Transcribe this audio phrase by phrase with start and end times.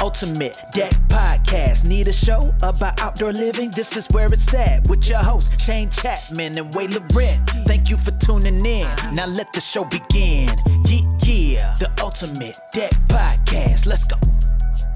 [0.00, 1.86] Ultimate Deck Podcast.
[1.88, 3.70] Need a show about outdoor living?
[3.74, 7.44] This is where it's at with your hosts, Shane Chapman and Wade Loren.
[7.66, 8.86] Thank you for tuning in.
[9.12, 10.48] Now let the show begin.
[10.84, 11.74] Yeah, yeah.
[11.78, 13.86] The Ultimate Deck Podcast.
[13.86, 14.16] Let's go.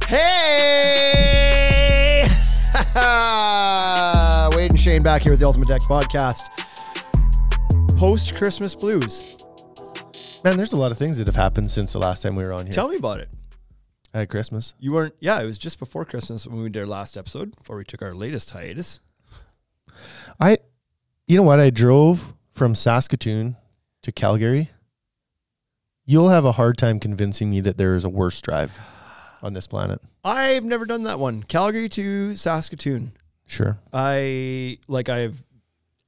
[0.07, 1.43] Hey!
[4.57, 6.49] Wade and Shane back here with the Ultimate Deck Podcast.
[7.99, 9.45] Post Christmas blues.
[10.45, 12.53] Man, there's a lot of things that have happened since the last time we were
[12.53, 13.29] on here Tell me about it.
[14.15, 14.75] At Christmas.
[14.79, 17.77] You weren't, yeah, it was just before Christmas when we did our last episode, before
[17.77, 19.01] we took our latest hiatus.
[20.41, 20.59] I,
[21.27, 21.61] you know what?
[21.61, 23.57] I drove from Saskatoon
[24.03, 24.71] to Calgary.
[26.05, 28.77] You'll have a hard time convincing me that there is a worse drive
[29.41, 30.01] on this planet.
[30.25, 31.43] I've never done that one.
[31.43, 33.13] Calgary to Saskatoon.
[33.47, 33.79] Sure.
[33.93, 35.43] I, like, I've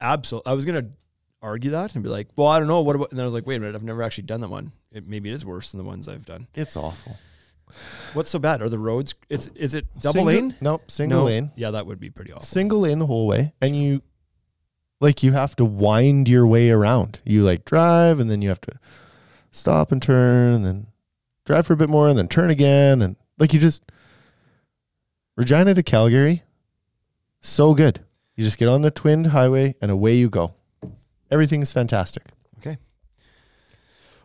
[0.00, 0.90] absolutely, I was going to
[1.42, 2.80] argue that and be like, well, I don't know.
[2.80, 4.50] What about, and then I was like, wait a minute, I've never actually done that
[4.50, 4.72] one.
[4.92, 6.48] It, maybe it is worse than the ones I've done.
[6.54, 7.16] It's awful.
[8.12, 8.62] What's so bad?
[8.62, 10.54] Are the roads, it's, is it double Single- lane?
[10.60, 10.90] Nope.
[10.90, 11.24] Single No.
[11.26, 11.50] lane.
[11.56, 12.44] Yeah, that would be pretty awful.
[12.46, 13.52] Single lane the whole way.
[13.60, 14.02] And you,
[15.00, 17.20] like, you have to wind your way around.
[17.24, 18.78] You, like, drive and then you have to
[19.50, 20.86] stop and turn and then
[21.44, 23.02] drive for a bit more and then turn again.
[23.02, 23.82] And, like, you just,
[25.36, 26.42] Regina to Calgary,
[27.40, 28.00] so good.
[28.36, 30.54] You just get on the twinned highway and away you go.
[31.30, 32.24] Everything's fantastic.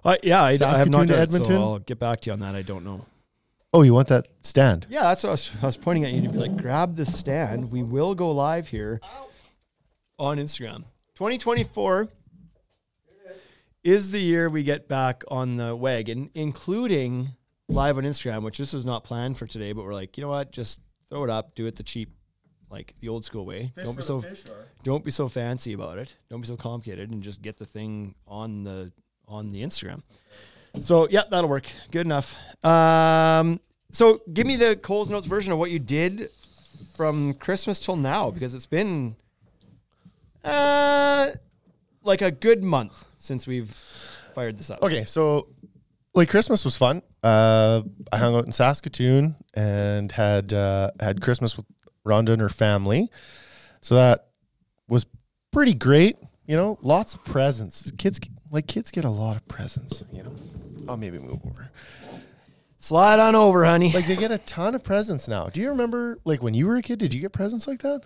[0.01, 2.39] Uh, yeah, I, I have not to it, so I'll get back to you on
[2.39, 2.55] that.
[2.55, 3.05] I don't know.
[3.71, 4.87] Oh, you want that stand?
[4.89, 7.05] Yeah, that's what I was, I was pointing at you to be like, grab the
[7.05, 7.71] stand.
[7.71, 8.99] We will go live here
[10.17, 10.85] on Instagram.
[11.15, 12.07] 2024
[13.83, 17.29] is the year we get back on the wagon, including
[17.67, 20.29] live on Instagram, which this was not planned for today, but we're like, you know
[20.29, 20.51] what?
[20.51, 20.81] Just
[21.11, 22.11] throw it up, do it the cheap,
[22.71, 23.71] like the old school way.
[23.83, 24.23] don't be so
[24.83, 26.17] don't be so fancy about it.
[26.29, 28.91] Don't be so complicated, and just get the thing on the
[29.27, 30.01] on the Instagram.
[30.81, 31.67] So yeah, that'll work.
[31.91, 32.35] Good enough.
[32.63, 33.59] Um,
[33.91, 36.29] so give me the Coles Notes version of what you did
[36.95, 39.15] from Christmas till now, because it's been
[40.43, 41.27] uh
[42.03, 43.69] like a good month since we've
[44.33, 44.81] fired this up.
[44.81, 45.47] Okay, so
[46.13, 47.01] like Christmas was fun.
[47.23, 47.81] Uh,
[48.11, 51.65] I hung out in Saskatoon and had uh, had Christmas with
[52.05, 53.09] Rhonda and her family.
[53.81, 54.27] So that
[54.87, 55.05] was
[55.51, 56.17] pretty great.
[56.45, 57.91] You know, lots of presents.
[57.97, 58.19] Kids
[58.51, 60.03] like kids get a lot of presents.
[60.11, 60.35] You know,
[60.89, 61.71] I'll maybe move over.
[62.77, 63.91] Slide on over, honey.
[63.91, 65.47] Like they get a ton of presents now.
[65.47, 66.99] Do you remember like when you were a kid?
[66.99, 68.03] Did you get presents like that?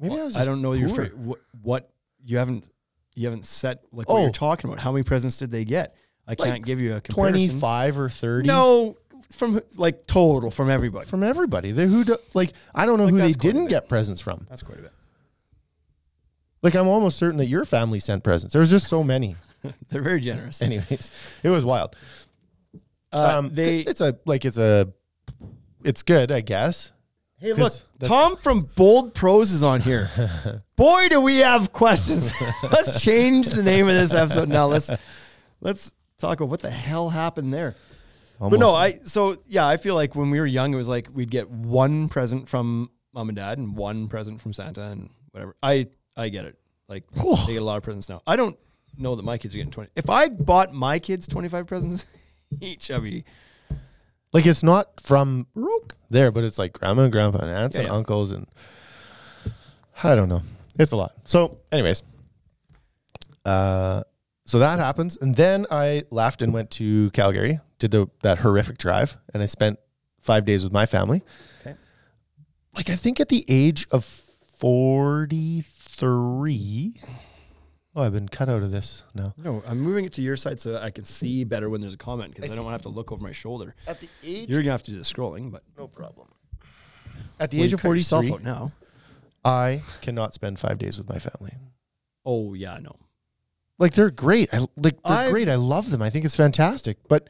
[0.00, 0.36] Maybe I was.
[0.36, 1.06] I don't know your poor.
[1.06, 1.90] fr- what, what
[2.24, 2.68] you haven't
[3.14, 4.22] you haven't set like what Oh.
[4.22, 4.80] you're talking about.
[4.80, 5.94] How many presents did they get?
[6.26, 7.48] I Like can't give you a comparison.
[7.48, 8.48] twenty five or thirty.
[8.48, 8.96] No,
[9.30, 11.06] from like total from everybody.
[11.06, 11.70] from everybody.
[11.72, 13.70] They who do, like I don't know who they that's quite a didn't bit.
[13.70, 14.46] get presents from.
[14.48, 14.92] That's quite a bit.
[16.62, 18.52] Like I'm almost certain that your family sent presents.
[18.54, 19.36] There's just so many.
[19.88, 20.62] They're very generous.
[20.62, 21.10] Anyways,
[21.42, 21.96] it was wild.
[23.12, 24.92] Uh, Um, they it's a like it's a
[25.84, 26.92] it's good, I guess.
[27.38, 27.72] hey look,
[28.02, 30.10] Tom from Bold Pros is on here.
[30.76, 32.32] Boy, do we have questions.
[32.64, 34.66] let's change the name of this episode now.
[34.66, 34.90] Let's
[35.60, 37.74] let's talk about what the hell happened there.
[38.38, 41.08] But no, I so yeah, I feel like when we were young, it was like
[41.12, 45.56] we'd get one present from mom and dad and one present from Santa and whatever.
[45.62, 46.58] I I get it.
[46.88, 48.20] Like they get a lot of presents now.
[48.26, 48.58] I don't
[48.98, 49.90] know that my kids are getting twenty.
[49.96, 52.06] If I bought my kids twenty five presents
[52.60, 53.24] each, I'd be
[54.32, 55.46] like it's not from
[56.10, 57.96] there, but it's like grandma and grandpa and aunts Yeah, and yeah.
[57.96, 58.46] uncles and
[60.02, 60.42] I don't know.
[60.78, 61.12] It's a lot.
[61.24, 62.02] So, anyways,
[63.44, 64.02] uh,
[64.44, 68.76] so that happens, and then I left and went to Calgary, did the that horrific
[68.78, 69.78] drive, and I spent
[70.20, 71.22] five days with my family.
[71.62, 71.76] Okay.
[72.74, 77.00] Like I think at the age of forty three.
[77.96, 79.32] Oh, I've been cut out of this now.
[79.38, 79.62] no.
[79.66, 81.98] I'm moving it to your side so that I can see better when there's a
[81.98, 83.74] comment because I I, don't want to have to look over my shoulder.
[83.86, 86.28] At the age, You're gonna have to do the scrolling, but no problem.
[87.40, 88.72] At the Well, age you of cut forty yourself three, out now.
[89.44, 91.54] I cannot spend five days with my family.
[92.26, 92.96] Oh yeah, no.
[93.78, 94.52] Like they're great.
[94.52, 95.48] I like they're I've- great.
[95.48, 96.02] I love them.
[96.02, 96.98] I think it's fantastic.
[97.08, 97.28] But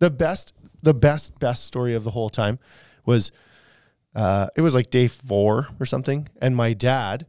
[0.00, 2.58] the best, the best, best story of the whole time
[3.04, 3.30] was
[4.14, 7.26] uh, it was like day four or something, and my dad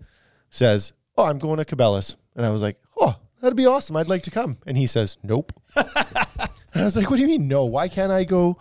[0.50, 3.96] says, "Oh, I'm going to Cabela's," and I was like, "Oh, that'd be awesome.
[3.96, 5.86] I'd like to come." And he says, "Nope." and
[6.76, 7.66] I was like, "What do you mean no?
[7.66, 8.58] Why can't I go?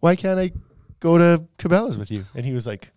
[0.00, 0.52] Why can't I
[1.00, 2.92] go to Cabela's with you?" And he was like,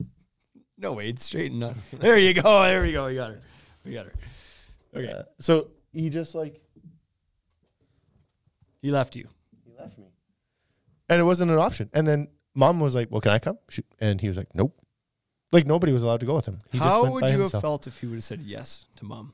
[0.77, 1.75] No, Wade, straighten up.
[1.99, 2.63] There you go.
[2.63, 3.07] There we go.
[3.07, 3.41] We got her.
[3.85, 4.13] We got her.
[4.95, 5.11] Okay.
[5.11, 6.61] uh, "So he just like
[8.81, 9.27] he left you.
[9.65, 10.05] He left me.
[11.09, 11.89] And it wasn't an option.
[11.93, 13.57] And then mom was like, Well, can I come?
[13.69, 14.79] She, and he was like, Nope.
[15.51, 16.59] Like nobody was allowed to go with him.
[16.71, 17.51] He just How would you himself.
[17.53, 19.33] have felt if he would have said yes to mom?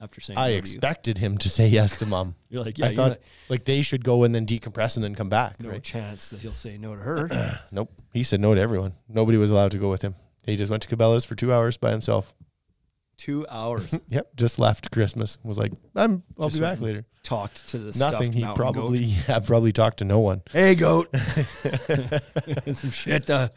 [0.00, 0.58] after saying I love you.
[0.58, 2.36] expected him to say yes to mom.
[2.48, 3.18] You're like, yeah, I you're thought not-
[3.48, 5.58] like they should go and then decompress and then come back.
[5.60, 5.82] no right?
[5.82, 7.60] chance that he'll say no to her.
[7.72, 7.90] Nope.
[8.12, 8.94] He said no to everyone.
[9.08, 10.14] Nobody was allowed to go with him.
[10.46, 12.32] He just went to Cabela's for two hours by himself.
[13.16, 14.36] Two hours Yep.
[14.36, 15.36] Just left Christmas.
[15.42, 16.22] Was like, I'm.
[16.38, 17.04] I'll Just be back went later.
[17.24, 18.32] talked to the Nothing.
[18.32, 19.08] He probably goat.
[19.26, 20.42] have probably talked to no one.
[20.52, 21.08] hey goat,
[22.72, 23.50] some shit to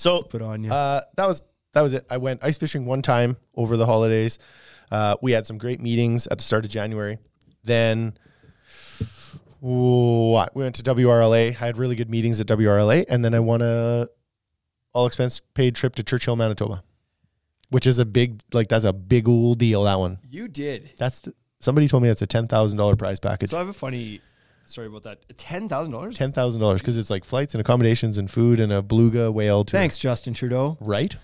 [0.00, 0.70] So put on you.
[0.70, 1.42] uh, that was
[1.74, 2.06] that was it.
[2.08, 4.38] I went ice fishing one time over the holidays.
[4.90, 7.18] Uh, we had some great meetings at the start of January.
[7.64, 8.14] Then
[9.60, 10.56] what?
[10.56, 11.48] We went to WRLA.
[11.48, 14.08] I had really good meetings at WRLA, and then I won a
[14.94, 16.82] all expense paid trip to Churchill, Manitoba,
[17.68, 19.84] which is a big like that's a big old deal.
[19.84, 20.18] That one.
[20.30, 20.94] you did.
[20.96, 23.50] That's the, somebody told me that's a ten thousand dollar prize package.
[23.50, 24.22] So I have a funny
[24.64, 25.36] story about that.
[25.38, 26.16] Ten thousand dollars.
[26.16, 29.64] Ten thousand dollars because it's like flights and accommodations and food and a beluga whale.
[29.64, 30.76] To, Thanks, Justin Trudeau.
[30.80, 31.14] Right.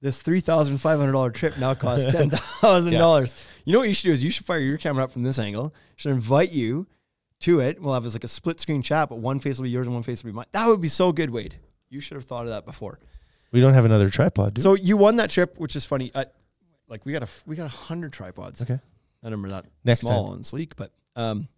[0.00, 3.34] This three thousand five hundred dollar trip now costs ten thousand dollars.
[3.64, 5.38] You know what you should do is you should fire your camera up from this
[5.38, 5.74] angle.
[5.96, 6.86] Should invite you
[7.40, 7.80] to it.
[7.80, 9.94] We'll have this like a split screen chat, but one face will be yours and
[9.94, 10.46] one face will be mine.
[10.52, 11.56] That would be so good, Wade.
[11.88, 12.98] You should have thought of that before.
[13.52, 14.54] We don't have another tripod.
[14.54, 16.10] Do So you won that trip, which is funny.
[16.14, 16.26] I,
[16.88, 18.62] like we got a we got a hundred tripods.
[18.62, 18.74] okay.
[19.22, 20.34] I remember that Next small time.
[20.36, 21.48] and sleek, but um,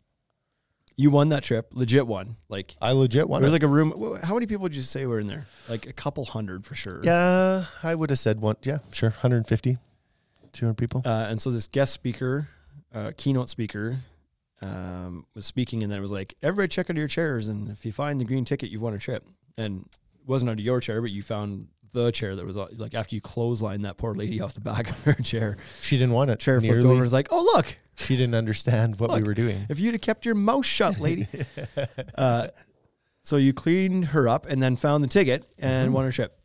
[0.98, 2.36] you won that trip, legit one.
[2.48, 3.40] Like I legit it won.
[3.40, 4.18] was like a room.
[4.22, 5.46] How many people would you say were in there?
[5.68, 7.00] Like a couple hundred for sure.
[7.04, 8.56] Yeah, I would have said one.
[8.64, 9.10] Yeah, sure.
[9.10, 9.78] 150,
[10.52, 11.02] 200 people.
[11.06, 12.48] Uh, and so this guest speaker,
[12.92, 13.98] uh, keynote speaker,
[14.60, 17.86] um, was speaking, and then it was like, everybody check under your chairs, and if
[17.86, 19.24] you find the green ticket, you've won a trip.
[19.56, 19.88] And
[20.20, 23.14] it wasn't under your chair, but you found the chair that was uh, like after
[23.14, 25.56] you clotheslined that poor lady off the back of her chair.
[25.80, 26.40] She didn't want it.
[26.40, 26.92] Chair flipped over.
[26.92, 29.66] and was like, oh look, She didn't understand what we were doing.
[29.68, 31.26] if you'd have kept your mouth shut, lady.
[32.14, 32.48] uh,
[33.22, 36.38] so you cleaned her up and then found the ticket and won her trip.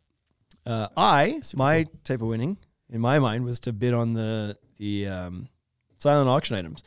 [0.66, 2.58] Uh, I, my type of winning
[2.90, 5.48] in my mind was to bid on the the um,
[5.96, 6.82] silent auction items.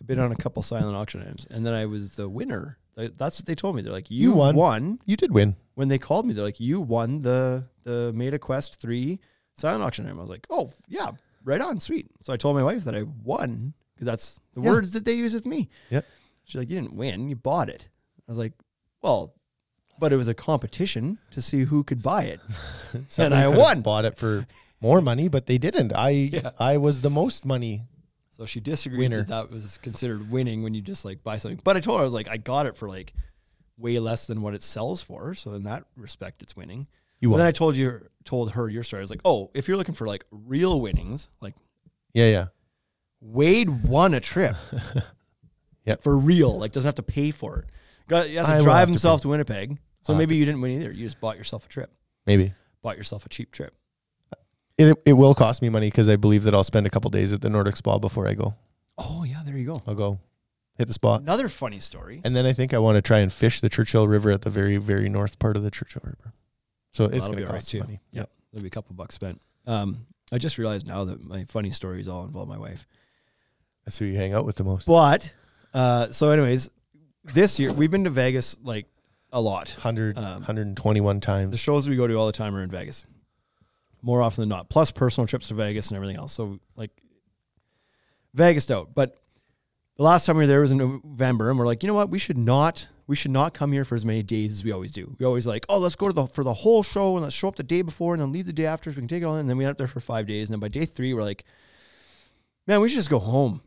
[0.00, 2.78] I bid on a couple silent auction items, and then I was the winner.
[2.96, 3.82] That's what they told me.
[3.82, 4.56] They're like, you, You won.
[4.56, 4.98] won.
[5.06, 5.54] You did win.
[5.74, 9.20] When they called me, they're like, you won the the Meta Quest three
[9.54, 10.18] silent auction item.
[10.18, 11.12] I was like, oh yeah,
[11.44, 12.10] right on, sweet.
[12.22, 14.70] So I told my wife that I won because that's the Yeah.
[14.70, 15.68] words that they use with me.
[15.90, 16.06] Yep.
[16.44, 17.88] She's like, you didn't win, you bought it.
[18.28, 18.52] I was like,
[19.02, 19.34] well,
[19.98, 22.40] but it was a competition to see who could buy it.
[23.18, 23.82] and I won.
[23.82, 24.46] Bought it for
[24.80, 25.92] more money, but they didn't.
[25.94, 26.50] I Yeah.
[26.58, 27.82] I was the most money.
[28.30, 29.24] So she disagreed Winner.
[29.24, 31.60] that that was considered winning when you just like buy something.
[31.64, 33.12] But I told her I was like, I got it for like
[33.76, 35.34] way less than what it sells for.
[35.34, 36.86] So in that respect, it's winning.
[37.20, 37.38] You won.
[37.38, 39.00] then I told you, told her your story.
[39.00, 41.54] I was like, oh, if you're looking for like real winnings, like
[42.14, 42.46] yeah, yeah.
[43.20, 44.56] Wade won a trip.
[45.88, 46.02] Yep.
[46.02, 46.58] For real.
[46.58, 47.64] Like doesn't have to pay for it.
[48.08, 49.78] Got he has to I drive have to himself to, Winnipeg.
[50.02, 50.92] So I'll maybe you didn't win either.
[50.92, 51.90] You just bought yourself a trip.
[52.26, 52.52] Maybe.
[52.82, 53.74] Bought yourself a cheap trip.
[54.76, 57.32] It it will cost me money because I believe that I'll spend a couple days
[57.32, 58.54] at the Nordic Spa before I go.
[58.98, 59.82] Oh yeah, there you go.
[59.86, 60.20] I'll go
[60.76, 61.22] hit the spot.
[61.22, 62.20] Another funny story.
[62.22, 64.50] And then I think I want to try and fish the Churchill River at the
[64.50, 66.32] very, very north part of the Churchill River.
[66.92, 67.80] So it's going to right, cost too.
[67.80, 68.00] money.
[68.12, 68.30] Yep.
[68.52, 69.40] There'll be a couple bucks spent.
[69.66, 72.86] Um, I just realized now that my funny stories all involve my wife.
[73.88, 74.86] That's who you hang out with the most.
[74.86, 75.32] But
[75.72, 76.68] uh, so anyways,
[77.24, 78.84] this year we've been to Vegas like
[79.32, 79.70] a lot.
[79.78, 83.06] 100, Um, 121 The shows we go to all the time are in Vegas.
[84.02, 84.68] More often than not.
[84.68, 86.34] Plus personal trips to Vegas and everything else.
[86.34, 86.90] So like
[88.34, 88.90] Vegas out.
[88.94, 89.16] But
[89.96, 92.10] the last time we were there was in November and we're like, you know what?
[92.10, 94.92] We should not we should not come here for as many days as we always
[94.92, 95.16] do.
[95.18, 97.48] We always like, oh, let's go to the for the whole show and let's show
[97.48, 99.24] up the day before and then leave the day after so we can take it
[99.24, 99.40] all in.
[99.40, 100.50] And then we end up there for five days.
[100.50, 101.46] And then by day three, we're like,
[102.66, 103.62] man, we should just go home.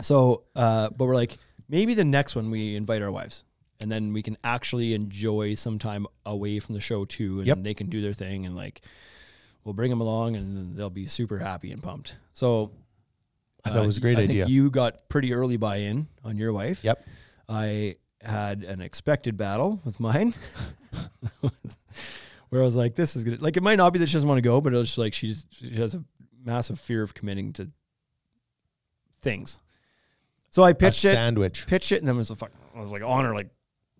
[0.00, 1.36] So uh, but we're like,
[1.68, 3.44] maybe the next one we invite our wives.
[3.80, 7.58] And then we can actually enjoy some time away from the show too, and Yep.
[7.62, 8.80] they can do their thing, and like
[9.62, 12.16] we'll bring them along, and they'll be super happy and pumped.
[12.32, 12.72] So
[13.64, 14.44] I thought it was a great I idea.
[14.46, 16.82] Think you got pretty early buy-in on your wife.
[16.82, 17.04] Yep.
[17.48, 20.34] I had an expected battle with mine,
[22.48, 24.28] where I was like, "This is gonna like it might not be that she doesn't
[24.28, 26.02] want to go, but it's just like she's she has a
[26.44, 27.70] massive fear of committing to
[29.22, 29.60] things."
[30.58, 31.68] So I pitched it, sandwich.
[31.68, 32.50] pitched it, and then was the fuck.
[32.74, 33.48] I was like on her like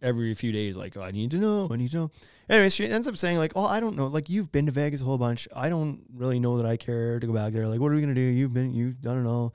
[0.03, 2.11] every few days, like oh, I need to know, I need to know.
[2.51, 4.09] Anyways, she ends up saying like, "Oh, I don't know.
[4.09, 5.47] Like you've been to Vegas a whole bunch.
[5.55, 7.69] I don't really know that I care to go back there.
[7.69, 8.21] Like, what are we gonna do?
[8.21, 9.55] You've been, you've done it all."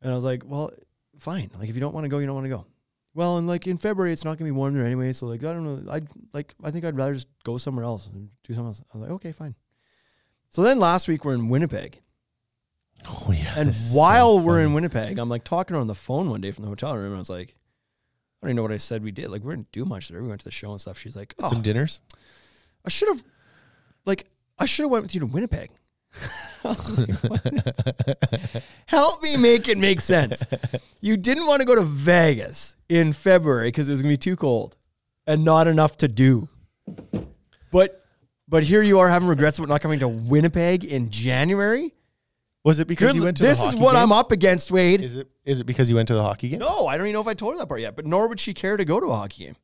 [0.00, 0.70] And I was like, "Well,
[1.18, 1.50] fine.
[1.58, 2.64] Like if you don't want to go, you don't want to go."
[3.12, 5.12] Well, and like in February, it's not gonna be warm there anyway.
[5.12, 5.92] So like I don't know.
[5.92, 6.00] I
[6.32, 8.82] like I think I'd rather just go somewhere else and do something else.
[8.94, 9.56] I was like, okay, fine.
[10.48, 12.00] So then last week we're in Winnipeg,
[13.06, 13.54] Oh, yeah.
[13.56, 14.72] and is so while we're in.
[14.72, 17.18] Winnipeg, I'm like talking on the phone one day from the hotel room, and I
[17.18, 17.54] was like,
[18.42, 19.30] I don't even know what I said we did.
[19.30, 20.22] Like we didn't do much there.
[20.22, 20.98] We went to the show and stuff.
[20.98, 22.00] She's like, oh, Some dinners.
[22.84, 23.24] I should have,
[24.04, 24.26] like,
[24.58, 25.70] I should have went with you to Winnipeg.
[28.86, 30.44] Help me make it make sense.
[31.00, 34.18] You didn't want to go to Vegas in February because it was going to be
[34.18, 34.76] too cold
[35.26, 36.48] and not enough to do.
[37.70, 38.04] But
[38.48, 41.94] but here you are having regrets about not coming to Winnipeg in January.
[42.64, 44.02] Was it because Good, you went to this the is what game?
[44.04, 45.02] I'm up against, Wade.
[45.02, 46.60] Is it is it because you went to the hockey game?
[46.60, 47.94] No, I don't even know if I told her that part yet.
[47.94, 49.56] But nor would she care to go to a hockey game.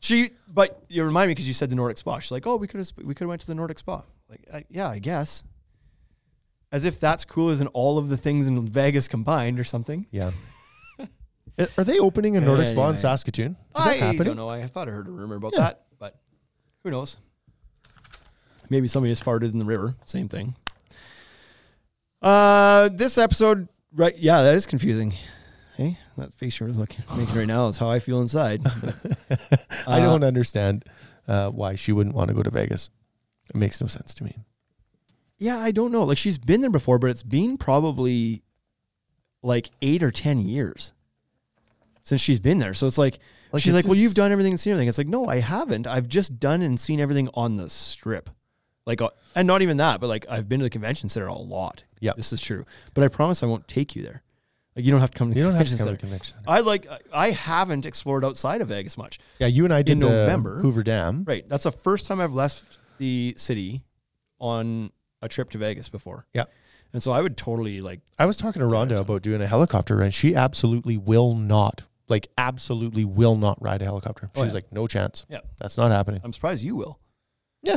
[0.00, 2.18] She, but you remind me because you said the Nordic Spa.
[2.18, 4.02] She's like, oh, we could have we could have went to the Nordic Spa.
[4.28, 5.44] Like, I, yeah, I guess.
[6.72, 10.06] As if that's cooler than all of the things in Vegas combined or something.
[10.10, 10.30] Yeah.
[10.98, 12.96] Uh, Are they opening a Nordic Spa in Anyway.
[12.96, 13.52] Saskatoon?
[13.52, 14.24] Is I that happening?
[14.24, 14.48] don't know.
[14.48, 15.60] I thought I heard a rumor about Yeah.
[15.60, 16.18] that, but
[16.82, 17.18] who knows?
[18.70, 19.94] Maybe somebody just farted in the river.
[20.06, 20.54] Same thing.
[22.22, 24.16] Uh, this episode, right?
[24.16, 25.14] Yeah, that is confusing.
[25.76, 28.62] Hey, that face you're looking making right now is how I feel inside.
[28.62, 28.94] But,
[29.86, 30.84] I uh, don't understand
[31.26, 32.90] uh, why she wouldn't want to go to Vegas.
[33.50, 34.36] It makes no sense to me.
[35.38, 36.04] Yeah, I don't know.
[36.04, 38.42] Like she's been there before, but it's been probably
[39.42, 40.92] like eight or ten years
[42.02, 42.74] since she's been there.
[42.74, 43.18] So it's like,
[43.52, 45.40] Like, she's it's like, "Well, you've done everything and seen everything." It's like, no, I
[45.40, 45.86] haven't.
[45.86, 48.30] I've just done and seen everything on the strip,
[48.86, 51.34] like, uh, and not even that, but like I've been to the convention center a
[51.34, 51.84] lot.
[52.00, 52.12] Yeah.
[52.16, 52.64] this is true.
[52.94, 54.22] But I promise I won't take you there.
[54.74, 56.00] Like you don't have to come to the You don't have to convention come to
[56.00, 56.18] center.
[56.18, 56.36] the convention.
[56.38, 56.50] center.
[56.50, 56.86] I like.
[57.12, 59.18] I haven't explored outside of Vegas much.
[59.38, 60.60] Yeah, you and I did In November.
[60.60, 61.24] Hoover Dam.
[61.24, 61.46] Right.
[61.48, 63.82] That's the first time I've left the city
[64.40, 66.26] on a trip to Vegas before.
[66.34, 66.44] Yeah.
[66.94, 70.00] And so I would totally like I was talking to Rhonda about doing a helicopter
[70.02, 74.30] and She absolutely will not, like, absolutely will not ride a helicopter.
[74.34, 74.52] She's Oh, yeah.
[74.52, 75.24] like, no chance.
[75.28, 75.40] Yeah.
[75.58, 76.20] That's not happening.
[76.24, 76.98] I'm surprised you will.
[77.62, 77.76] Yeah.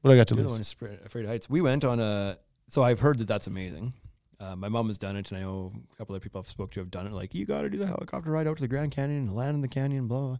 [0.00, 0.76] What do I got to You're the one lose?
[1.04, 1.50] afraid of heights.
[1.50, 2.38] We went on a
[2.68, 3.94] so I've heard that that's amazing.
[4.40, 6.70] Uh, my mom has done it, and I know a couple other people I've spoke
[6.72, 7.12] to have done it.
[7.12, 9.56] Like, you got to do the helicopter ride out to the Grand Canyon and land
[9.56, 10.28] in the canyon, blah, blah.
[10.28, 10.38] blah.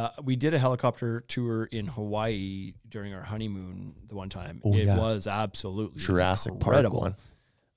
[0.00, 4.60] Uh, we did a helicopter tour in Hawaii during our honeymoon the one time.
[4.64, 4.96] Oh, it yeah.
[4.98, 7.00] was absolutely Jurassic incredible.
[7.02, 7.14] Park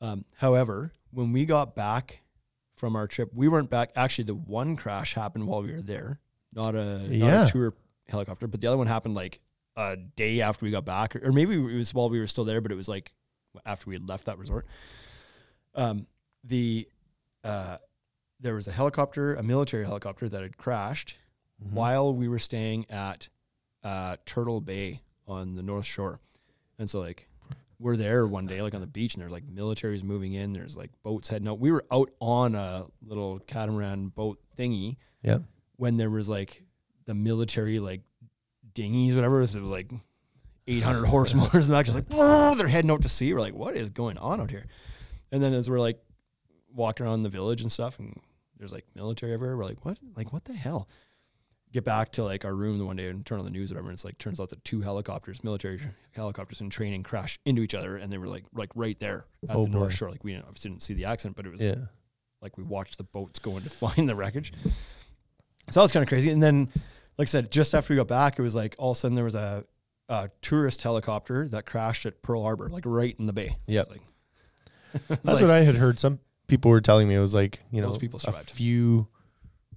[0.01, 0.09] one.
[0.09, 2.21] Um, however, when we got back
[2.75, 3.91] from our trip, we weren't back.
[3.95, 6.19] Actually, the one crash happened while we were there,
[6.55, 7.43] not a, not Yeah.
[7.43, 7.73] a tour
[8.07, 9.41] helicopter, but the other one happened like
[9.75, 12.61] a day after we got back, or maybe it was while we were still there,
[12.61, 13.11] but it was like
[13.65, 14.65] after we had left that resort.
[15.73, 16.07] Um,
[16.43, 16.87] the
[17.43, 17.77] uh,
[18.39, 21.17] there was a helicopter, a military helicopter that had crashed
[21.63, 21.73] Mm-hmm.
[21.73, 23.29] while we were staying at
[23.81, 26.19] uh, Turtle Bay on the North Shore,
[26.77, 27.29] and so like
[27.79, 30.51] we're there one day, like on the beach, and there's like militaries moving in.
[30.51, 31.59] There's like boats heading out.
[31.59, 35.37] We were out on a little catamaran boat thingy Yeah.
[35.77, 36.61] when there was like
[37.05, 38.01] the military like
[38.75, 39.91] dinghies, whatever, with like
[40.67, 42.09] 800 horse motors, and just like
[42.57, 43.33] they're heading out to sea.
[43.33, 44.67] We're like, what is going on out here?
[45.31, 45.99] And then as we're like
[46.71, 48.19] walking around the village and stuff, and
[48.57, 49.97] there's like military everywhere, we're like, what?
[50.15, 50.87] Like what the hell?
[51.73, 53.75] Get back to like our room the one day and turn on the news, or
[53.75, 53.89] whatever.
[53.89, 55.79] And it's like turns out that two helicopters, military
[56.11, 59.55] helicopters in training, crashed into each other, and they were like like right there at
[59.55, 59.93] Oh, the North.
[59.93, 60.09] Shore.
[60.09, 61.75] Like we didn't, obviously didn't see the accident, but it was Yeah.
[62.41, 64.53] like we watched the boats going to find the wreckage.
[65.69, 66.29] So that was kind of crazy.
[66.29, 66.69] And then,
[67.17, 69.15] like I said, just after we got back, it was like all of a sudden
[69.15, 69.65] there was a,
[70.09, 73.57] a tourist helicopter that crashed at Pearl Harbor, like right in the bay.
[73.67, 73.83] Yeah.
[73.89, 74.01] Like-
[75.07, 75.99] That's like- what I had heard.
[75.99, 79.07] Some people were telling me it was like you know people a few,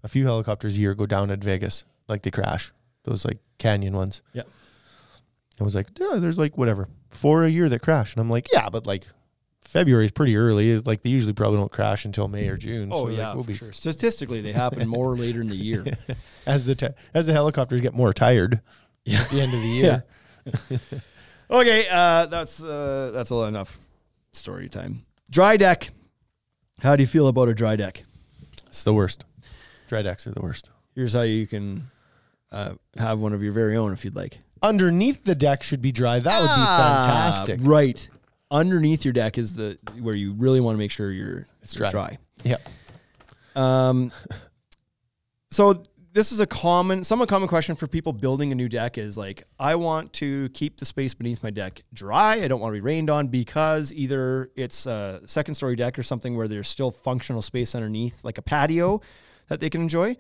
[0.05, 2.73] a few helicopters a year go down at Vegas, like they crash.
[3.05, 4.23] Those like canyon ones.
[4.33, 4.43] Yeah.
[5.61, 8.47] I was like, yeah, there's like whatever four a year that crash, and I'm like,
[8.53, 9.07] yeah, but like
[9.69, 10.71] February is pretty early.
[10.71, 12.89] It's Like they usually probably don't crash until May or June.
[12.91, 13.73] Oh so, like, yeah, we'll for be sure.
[13.73, 15.85] Statistically, they happen more later in the year.
[16.47, 18.63] as the te- as the helicopters get more tired
[19.05, 19.21] Yeah.
[19.21, 20.05] at the end of the year.
[21.51, 23.79] Okay, uh, that's uh, that's all enough
[24.33, 25.07] story time.
[25.31, 25.89] Dry deck.
[26.81, 28.05] How do you feel about a dry deck?
[28.67, 29.25] It's the worst.
[29.89, 30.71] Dry decks are the worst.
[30.95, 31.85] Here's how you can
[32.53, 34.41] uh, have one of your very own if you'd like.
[34.63, 36.19] Underneath the deck should be dry.
[36.19, 37.61] That would be Ah, fantastic.
[37.63, 38.09] Right.
[38.51, 41.91] Underneath your deck is the where you really want to make sure you're It's dry.
[41.91, 42.19] dry.
[42.45, 42.57] Yeah.
[43.55, 44.13] Um,
[45.51, 49.17] so this is a common, somewhat common question for people building a new deck is
[49.19, 52.43] like, I want to keep the space beneath my deck dry.
[52.43, 56.03] I don't want to be rained on because either it's a second story deck or
[56.03, 59.01] something where there's still functional space underneath, like a patio
[59.49, 60.17] that they can enjoy,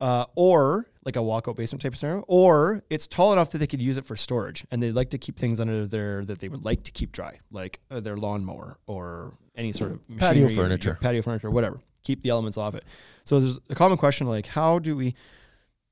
[0.00, 3.66] uh, or like a walkout basement type of scenario, or it's tall enough that they
[3.66, 6.48] could use it for storage and they like to keep things under there that they
[6.48, 10.98] would like to keep dry, like uh, their lawnmower or any sort of Patio furniture.
[11.00, 11.78] patio furniture, whatever.
[12.04, 12.84] Keep the elements off it.
[13.24, 15.14] So there's a common question like, how do we?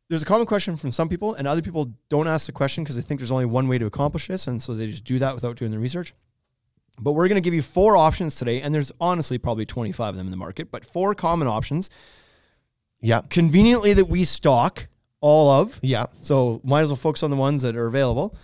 [0.09, 2.97] There's a common question from some people, and other people don't ask the question because
[2.97, 5.35] they think there's only one way to accomplish this, and so they just do that
[5.35, 6.13] without doing the research.
[7.01, 10.17] But we're going to give you four options today, and there's honestly probably 25 of
[10.17, 11.89] them in the market, but four common options,
[13.01, 13.23] Yeah.
[13.31, 14.89] conveniently that we stock
[15.23, 15.81] all of.
[15.83, 16.07] Yeah.
[16.21, 18.37] So might as well focus on the ones that are available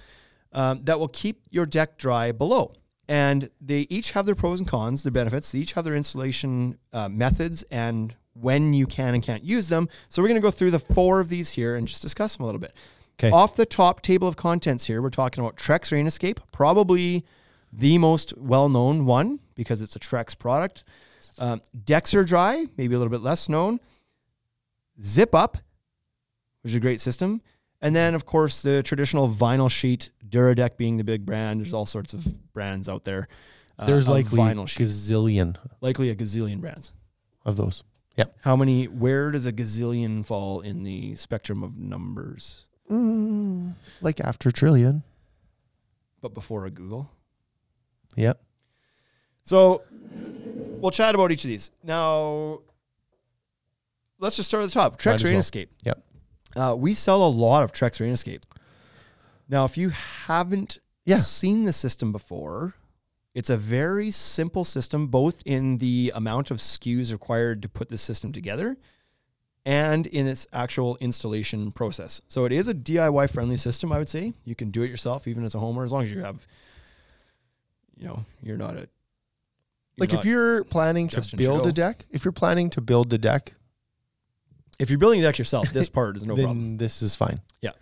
[0.52, 2.72] um, that will keep your deck dry below.
[3.08, 5.50] and they each have their pros and cons, their benefits.
[5.52, 9.88] They each have their installation uh, methods and when you can and can't use them.
[10.08, 12.44] So we're going to go through the four of these here and just discuss them
[12.44, 12.74] a little bit.
[13.18, 13.30] Okay.
[13.30, 17.24] Off the top table of contents here, we're talking about Trex Rain Escape, probably
[17.72, 20.84] the most well-known one because it's a Trex product.
[21.38, 23.80] Um, Dexerdry, maybe a little bit less known.
[25.00, 25.56] ZipUp,
[26.62, 27.40] which is a great system.
[27.80, 31.60] And then, of course, the traditional vinyl sheet, Duradek being the big brand.
[31.60, 33.28] There's all sorts of brands out there.
[33.78, 36.92] uh, There's likely vinyl sheet, gazillion likely a gazillion brands.
[37.44, 37.84] of those.
[38.16, 38.36] Yep.
[38.42, 38.86] How many?
[38.88, 42.66] Where does a gazillion fall in the spectrum of numbers?
[42.90, 45.04] Mm, like after trillion.
[46.20, 47.06] But before a googol.
[48.16, 48.42] Yep.
[49.42, 49.82] So
[50.80, 51.70] we'll chat about each of these.
[51.84, 52.58] Now,
[54.18, 54.92] let's just start at the top.
[54.94, 55.38] Might Trex as Rain well.
[55.40, 55.70] Escape.
[55.84, 56.02] Yep.
[56.58, 58.44] Uh, we sell a lot of Trex Rain Escape.
[59.48, 61.20] Now, if you haven't Yeah.
[61.20, 62.74] seen the system before,
[63.34, 67.96] it's a very simple system, both in the amount of SKUs required to put the
[67.96, 68.76] system together
[69.64, 72.20] and in its actual installation process.
[72.26, 74.32] So it is a DIY friendly system, I would say.
[74.44, 76.46] You can do it yourself, even as a homeowner, as long as you have,
[77.96, 78.80] you know, you're not a.
[78.80, 78.88] you're
[79.98, 81.68] Like not- if you're planning to build Trudeau.
[81.68, 83.54] a deck, if you're planning to build the deck,
[84.78, 86.76] if you're building a deck yourself, this part is no then problem.
[86.78, 87.40] this is fine.
[87.62, 87.72] Yeah.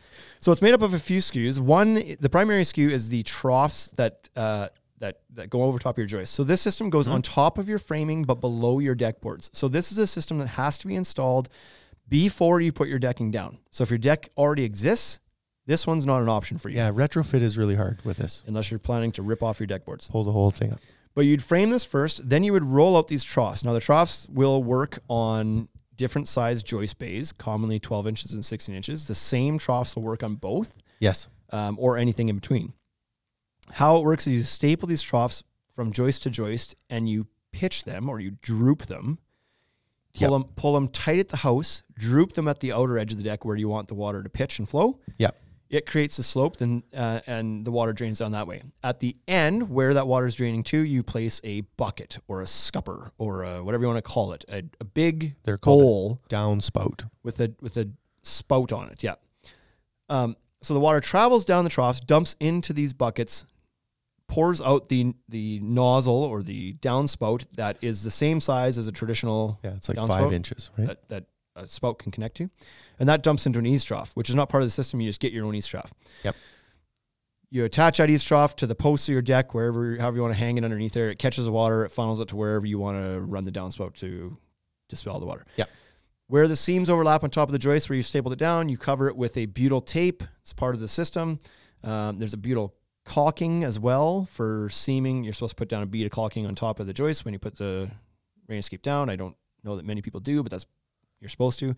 [0.41, 1.61] So it's made up of a few SKUs.
[1.61, 5.99] One, the primary skew is the troughs that uh, that that go over top of
[5.99, 6.33] your joist.
[6.35, 9.51] So this system goes on top of your framing, but below your deck boards.
[9.53, 11.49] So this is a system that has to be installed
[12.09, 13.59] before you put your decking down.
[13.71, 15.21] So if your deck already exists,
[15.67, 18.45] this one's not an option for you, Yeah, retrofit is really hard with this.
[18.47, 20.09] unless you're planning to rip off your deck boards.
[20.09, 20.79] Pull the whole thing up.
[21.15, 23.65] But you'd frame this first, then you would roll out these troughs.
[23.65, 28.75] Now the troughs will work on different size joist bays, commonly 12 inches and 16
[28.75, 29.07] inches.
[29.07, 30.77] The same troughs will work on both.
[31.01, 31.29] Yes.
[31.51, 32.73] um, or anything in between.
[33.73, 37.85] How it works is you staple these troughs from joist to joist and you pitch
[37.85, 39.19] them or you droop them.
[40.15, 40.31] Pull, Yep.
[40.31, 43.25] them, pull them tight at the house, droop them at the outer edge of the
[43.25, 44.99] deck where you want the water to pitch and flow.
[45.19, 45.37] Yep.
[45.69, 48.63] It creates a slope, then uh, and the water drains down that way.
[48.85, 52.47] At the end, where that water is draining to, you place a bucket or a
[52.47, 56.21] scupper or a, whatever you want to call it, a, a big They're called bowl
[56.29, 57.09] Downspout.
[57.25, 57.89] with a with a
[58.23, 59.03] spout on it.
[59.03, 59.15] Yeah.
[60.09, 63.45] Um, so the water travels down the troughs, dumps into these buckets,
[64.29, 68.93] pours out the the nozzle or the downspout that is the same size as a
[68.93, 70.09] traditional Yeah, it's like Downspout?
[70.09, 70.87] five inches, right?
[70.89, 71.25] that that
[71.57, 72.51] a spout can connect to,
[72.99, 75.01] and that dumps into an eaves trough, which is not part of the system.
[75.01, 75.93] You just get your own eaves trough.
[76.25, 76.37] Yep.
[77.51, 80.35] You attach that eaves trough to the posts of your deck, wherever, however you want
[80.35, 81.11] to hang it underneath there.
[81.11, 83.95] It catches the water, it funnels it to wherever you want to run the downspout
[83.97, 84.37] to
[84.89, 85.47] dispel the water.
[85.57, 85.71] Yep.
[86.29, 88.77] Where the seams overlap on top of the joist, where you stapled it down, you
[88.77, 90.25] cover it with a butyl tape.
[90.43, 91.39] It's part of the system.
[91.85, 95.23] Um, there's a butyl caulking as well for seaming.
[95.23, 97.33] You're supposed to put down a bead of caulking on top of the joist when
[97.33, 97.89] you put the
[98.49, 99.09] rain escape down.
[99.09, 100.67] I don't know that many people do, but that's
[101.21, 101.77] you're supposed to.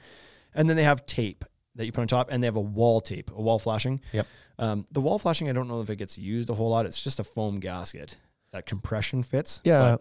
[0.55, 3.01] And then they have tape that you put on top, and they have a wall
[3.01, 4.01] tape, a wall flashing.
[4.13, 4.27] Yep.
[4.59, 6.87] Um, the wall flashing, I don't know if it gets used a whole lot.
[6.87, 8.17] It's just a foam gasket
[8.53, 9.61] that compression fits.
[9.65, 9.99] Yeah.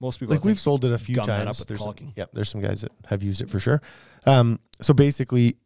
[0.00, 1.60] most people like we've sold it a few times.
[1.60, 3.80] with There's some, yep, there's some guys that have used it for sure.
[4.26, 5.56] Um, so basically,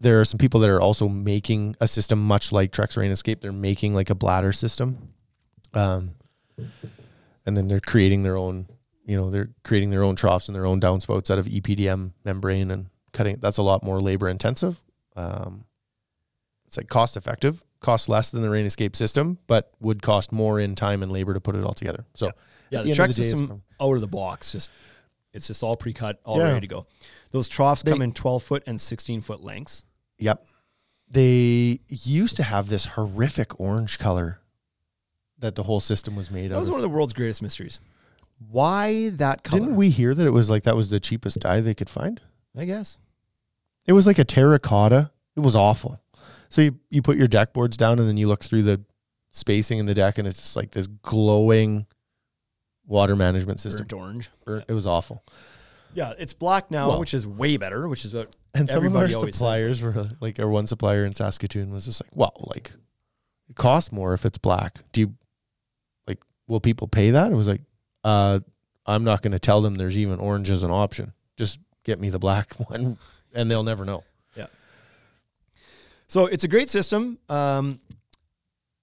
[0.00, 3.40] there are some people that are also making a system much like Trex Rain Escape.
[3.40, 5.10] They're making like a bladder system,
[5.74, 6.16] um,
[7.46, 8.66] and then they're creating their own.
[9.04, 12.70] You know, they're creating their own troughs and their own downspouts out of EPDM membrane
[12.70, 13.38] and cutting.
[13.40, 14.82] That's a lot more labor intensive.
[15.16, 15.64] Um,
[16.66, 20.58] it's like cost effective, costs less than the Rain Escape system, but would cost more
[20.60, 22.04] in time and labor to put it all together.
[22.14, 22.30] So.
[22.70, 24.70] Yeah, at the, the day, system out of the box, just
[25.34, 26.52] it's just all pre-cut, all Yeah.
[26.52, 26.86] ready to go.
[27.30, 29.84] Those troughs They- come in 12 foot and 16 foot lengths.
[30.18, 30.42] Yep.
[31.10, 34.40] They used to have this horrific orange color
[35.38, 36.50] that the whole system was made of.
[36.52, 37.78] That was one of the world's greatest mysteries.
[38.38, 39.60] Why that color?
[39.60, 42.20] Didn't we hear that it was like that was the cheapest dye they could find?
[42.56, 42.98] I guess.
[43.86, 45.10] It was like a terracotta.
[45.36, 46.00] It was awful.
[46.48, 48.80] So you, you put your deck boards down and then you look through the
[49.30, 51.86] spacing in the deck and it's just like this glowing
[52.86, 53.86] water management system.
[53.86, 54.30] Burnt orange.
[54.44, 55.24] Burnt- It was awful.
[55.94, 57.88] Yeah, it's black now, Well- which is way better.
[57.88, 60.66] Which is what And some of our Everybody always says suppliers were like, our one
[60.66, 62.72] supplier in Saskatoon was just like, well, like,
[63.48, 64.80] it costs more if it's black.
[64.92, 65.14] Do you,
[66.06, 66.18] like,
[66.48, 67.32] will people pay that?
[67.32, 67.62] It was like,
[68.04, 68.40] uh,
[68.86, 71.12] I'm not going to tell them there's even orange as an option.
[71.36, 72.98] Just get me the black one,
[73.34, 74.04] and they'll never know.
[74.36, 74.46] Yeah.
[76.08, 77.18] So it's a great system.
[77.28, 77.80] Um,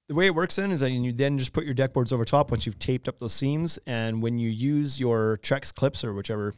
[0.07, 2.25] the way it works then is that you then just put your deck boards over
[2.25, 6.13] top once you've taped up those seams, and when you use your Trex clips or
[6.13, 6.53] whichever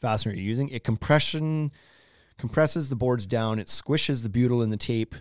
[0.00, 1.70] fastener you're using, it compression
[2.38, 3.58] compresses the boards down.
[3.58, 5.14] It squishes the butyl in the tape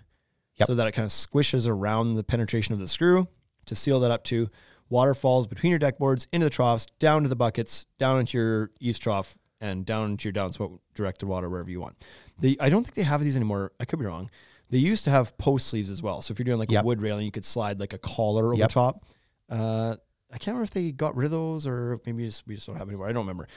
[0.57, 0.67] Yep.
[0.67, 3.27] so that it kind of squishes around the penetration of the screw,
[3.65, 4.49] to seal that up too.
[4.89, 8.37] Water falls between your deck boards into the troughs, down to the buckets, down into
[8.37, 11.95] your eaves trough, and down into your downspout directed water wherever you want.
[12.39, 13.71] They, I don't think they have these anymore.
[13.79, 14.29] I could be wrong.
[14.69, 16.21] They used to have post sleeves as well.
[16.21, 16.83] So if you're doing like Yep.
[16.83, 18.69] a wood railing, you could slide like a collar over Yep.
[18.69, 19.05] top.
[19.49, 19.95] Uh,
[20.31, 22.75] I can't remember if they got rid of those or maybe just, we just don't
[22.75, 23.07] have anymore.
[23.07, 23.47] I don't remember.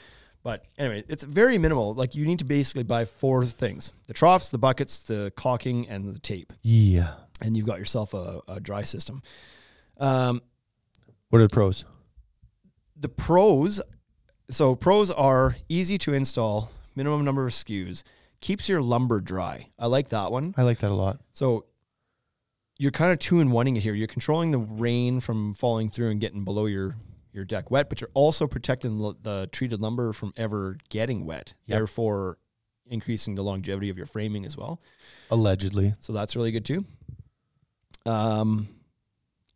[0.43, 1.95] But anyway, it's very minimal.
[1.95, 6.13] Like you need to basically buy four things: the troughs, the buckets, the caulking, and
[6.15, 7.15] the tape, Yeah.
[7.43, 9.23] and you've got yourself a, a dry system.
[9.99, 10.43] Um,
[11.31, 11.85] What are the pros?
[13.01, 13.81] the pros
[14.51, 18.03] so pros are easy to install minimum number of SKUs
[18.41, 21.21] keeps your lumber dry i like that one I like that a lot.
[21.33, 21.67] so
[22.79, 26.11] you're kind of two in oneing it here you're controlling the rain from falling through
[26.11, 26.97] and getting below your
[27.33, 31.55] your deck wet but you're also protecting the, the treated lumber from ever getting wet
[31.67, 31.77] Yep.
[31.79, 32.39] therefore
[32.91, 34.81] increasing the longevity of your framing as well
[35.31, 35.95] Allegedly.
[36.01, 36.85] so that's really good too.
[38.07, 38.69] Um,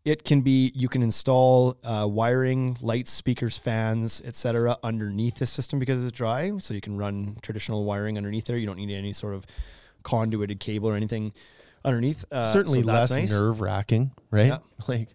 [0.05, 4.77] it can be you can install uh, wiring, lights, speakers, fans, etc.
[4.83, 6.57] underneath the system because it's dry.
[6.59, 8.57] So you can run traditional wiring underneath there.
[8.57, 9.47] You don't need any sort of
[10.03, 11.33] conduited cable or anything
[11.85, 12.25] underneath.
[12.33, 13.31] Uh, Certainly so less nice.
[13.31, 14.47] nerve wracking, right?
[14.47, 14.59] Yeah.
[14.88, 15.09] Like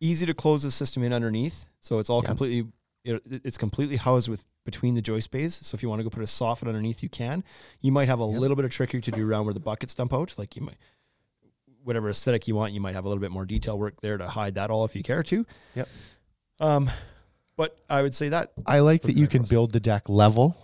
[0.00, 1.66] Easy to close the system in underneath.
[1.80, 2.26] So it's all Yeah.
[2.28, 2.72] completely
[3.04, 5.54] it, it's completely housed with between the joist bays.
[5.54, 7.42] So if you want to go put a soffit underneath, you can.
[7.80, 8.40] You might have a Yep.
[8.40, 10.34] little bit of trickery to do around where the buckets dump out.
[10.36, 10.76] Like you might,
[11.84, 14.26] whatever aesthetic you want, you might have a little bit more detail work there to
[14.28, 15.46] hide that all if you care to.
[15.76, 15.88] Yep.
[16.60, 16.90] Um,
[17.56, 20.56] but I would say that I like that you can build the deck level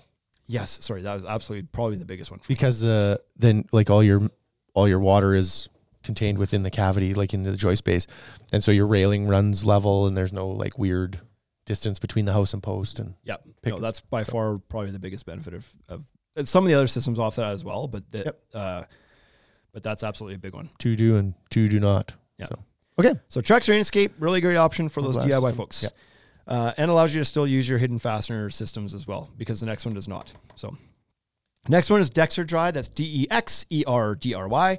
[0.51, 2.41] yes, sorry, that was absolutely probably the biggest one.
[2.49, 4.29] Because the then like all your
[4.75, 5.69] all your water is
[6.03, 8.07] contained within the cavity, like in the joist base,
[8.53, 11.21] and so your railing runs level, and there's no like weird
[11.67, 12.99] distance between the house and post.
[12.99, 16.05] And Yeah, no, that's by So- far probably the biggest benefit of, of
[16.49, 17.87] some of the other systems off that as well.
[17.87, 18.41] But that, Yep.
[18.55, 18.83] uh,
[19.73, 20.71] but that's absolutely a big one.
[20.79, 22.15] two do and two do not.
[22.39, 22.47] Yeah.
[22.47, 22.59] So
[22.99, 25.53] okay, So Trex Rain Escape, really great option for those DIY system.
[25.57, 25.83] folks.
[25.83, 25.89] Yeah.
[26.47, 29.67] Uh, and allows you to still use your hidden fastener systems as well because the
[29.67, 30.33] next one does not.
[30.57, 30.77] So
[31.69, 32.73] next one is Dexerdry.
[32.73, 34.79] That's D E X E R D R Y.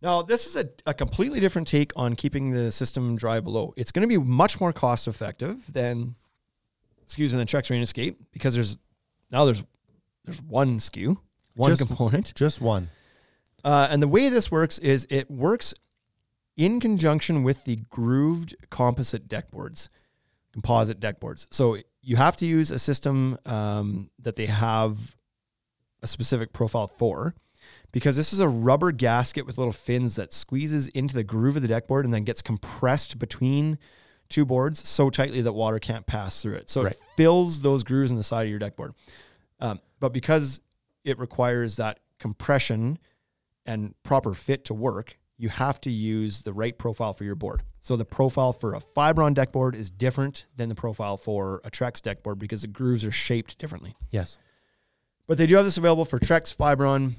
[0.00, 3.74] Now, this is a, a completely different take on keeping the system dry below.
[3.76, 6.14] It's going to be much more cost effective than,
[7.02, 8.78] excuse me, than Trex Rain Escape because there's
[9.30, 9.62] now there's
[10.24, 11.16] there's one SKU,
[11.56, 12.32] one Just- component.
[12.34, 12.90] just one.
[13.68, 15.74] Uh, and the way this works is it works
[16.56, 19.90] in conjunction with the grooved composite deck boards,
[20.54, 21.46] composite deck boards.
[21.50, 25.14] So you have to use a system um, that they have
[26.02, 27.34] a specific profile for
[27.92, 31.60] because this is a rubber gasket with little fins that squeezes into the groove of
[31.60, 33.76] the deck board and then gets compressed between
[34.30, 36.70] two boards so tightly that water can't pass through it.
[36.70, 36.92] So Right.
[36.92, 38.94] it fills those grooves in the side of your deck board.
[39.60, 40.62] Um, but because
[41.04, 42.98] it requires that compression
[43.68, 47.62] and proper fit to work, you have to use the right profile for your board.
[47.80, 51.70] So the profile for a Fiberon deck board is different than the profile for a
[51.70, 53.94] Trex deck board because the grooves are shaped differently.
[54.10, 54.38] Yes.
[55.28, 57.16] But they do have this available for Trex, Fiberon,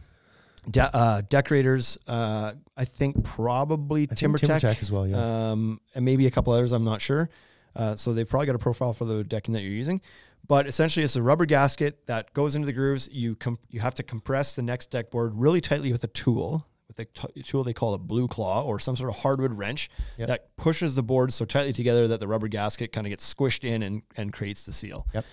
[0.69, 1.97] de- uh, Deckorators.
[2.07, 5.51] Uh, I think probably I think TimberTech, TimberTech as well, yeah.
[5.51, 6.71] um, and maybe a couple others.
[6.71, 7.29] I'm not sure.
[7.75, 10.01] Uh, so they've probably got a profile for the decking that you're using.
[10.47, 13.07] But essentially, it's a rubber gasket that goes into the grooves.
[13.11, 16.65] You com- you have to compress the next deck board really tightly with a tool,
[16.87, 19.91] with a t- tool they call a blue claw or some sort of hardwood wrench
[20.17, 20.27] Yep.
[20.27, 23.63] that pushes the board so tightly together that the rubber gasket kind of gets squished
[23.63, 25.05] in and, and creates the seal.
[25.13, 25.25] Yep.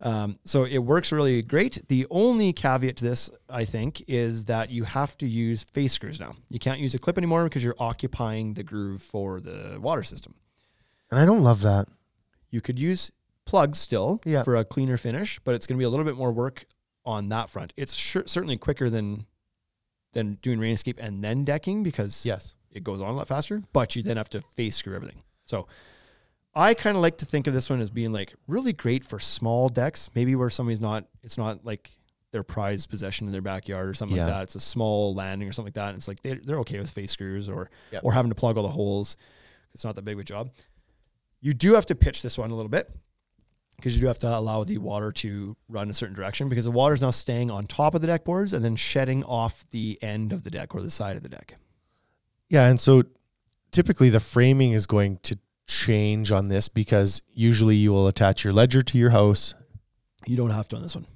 [0.00, 1.86] Um, so it works really great.
[1.88, 6.18] The only caveat to this, I think, is that you have to use face screws
[6.18, 6.34] now.
[6.48, 10.34] You can't use a clip anymore because you're occupying the groove for the water system.
[11.10, 11.86] And I don't love that.
[12.50, 13.12] You could use
[13.46, 14.42] plugs still Yeah.
[14.42, 16.64] for a cleaner finish, but it's going to be a little bit more work
[17.04, 17.72] on that front.
[17.76, 19.26] It's sure, certainly quicker than
[20.12, 22.54] than doing Rain Escape and then decking because Yes.
[22.70, 25.22] it goes on a lot faster, but you then have to face screw everything.
[25.44, 25.66] So
[26.54, 29.18] I kind of like to think of this one as being like really great for
[29.18, 31.90] small decks, maybe where somebody's not, it's not like
[32.30, 34.26] their prized possession in their backyard or something Yeah.
[34.26, 34.42] like that.
[34.44, 35.88] It's a small landing or something like that.
[35.88, 38.04] And it's like they, they're okay with face screws or, Yep.
[38.04, 39.16] or having to plug all the holes.
[39.74, 40.52] It's not that big of a job.
[41.40, 42.88] You do have to pitch this one a little bit
[43.76, 46.70] because you do have to allow the water to run a certain direction because the
[46.70, 49.98] water is now staying on top of the deck boards and then shedding off the
[50.02, 51.56] end of the deck or the side of the deck.
[52.48, 53.02] Yeah, and so
[53.72, 58.52] typically the framing is going to change on this because usually you will attach your
[58.52, 59.54] ledger to your house.
[60.26, 61.06] You don't have to on this one.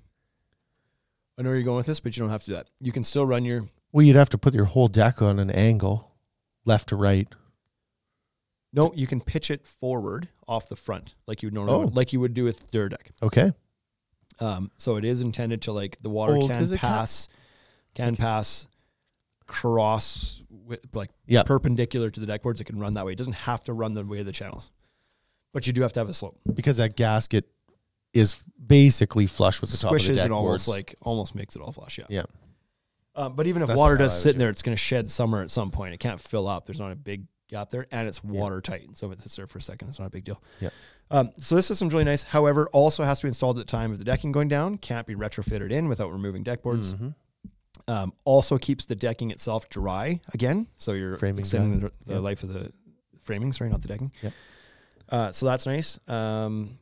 [1.38, 2.68] I know where you're going with this, but you don't have to do that.
[2.80, 5.50] You can still run your Well, you'd have to put your whole deck on an
[5.50, 6.12] angle,
[6.64, 7.32] left to right.
[8.72, 8.92] No.
[8.94, 11.90] You can pitch it forward off the front, like you would normally, Oh.
[11.94, 13.10] like you would do with Duradek.
[13.22, 13.52] Okay.
[14.40, 17.28] Um, so it is intended to like the water Oh, can it can- pass,
[17.94, 18.68] can pass
[19.46, 21.42] cross with, like Yeah.
[21.42, 22.60] perpendicular to the deck boards.
[22.60, 23.12] It can run that way.
[23.12, 24.70] It doesn't have to run the way of the channels,
[25.52, 26.38] but you do have to have a slope.
[26.54, 27.48] because that gasket
[28.12, 30.68] is basically flush with the top of the deck and almost boards.
[30.68, 31.98] like almost makes it all flush.
[31.98, 32.06] Yeah.
[32.08, 32.22] yeah.
[33.14, 35.42] Um, but even if That's water does sit in there, it's going to shed somewhere
[35.42, 35.92] at some point.
[35.92, 36.66] It can't fill up.
[36.66, 38.96] There's not a big gap there, and it's watertight.
[38.96, 40.42] So if it sits there for a second, it's not a big deal.
[40.60, 40.70] Yeah.
[41.10, 42.22] Um, so this system's really nice.
[42.22, 44.76] However, also has to be installed at the time of the decking going down.
[44.78, 46.94] Can't be retrofitted in without removing deck boards.
[46.94, 47.14] Mhm.
[47.86, 51.88] Um, also keeps the decking itself dry again, so you're Framing extending dry.
[52.00, 52.22] the, the Yep.
[52.22, 52.72] life of the
[53.22, 53.52] framing.
[53.52, 54.12] Sorry, not the decking.
[54.22, 54.32] Yep.
[55.08, 55.98] Uh, so that's nice.
[56.06, 56.78] Um,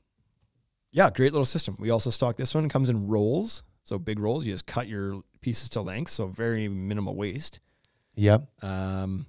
[0.91, 1.77] yeah, great little system.
[1.79, 2.65] We also stock this one.
[2.65, 4.45] It comes in rolls, so big rolls.
[4.47, 7.61] You just cut your pieces to length, so very minimal waste.
[8.17, 8.49] Yep.
[8.65, 9.27] Um,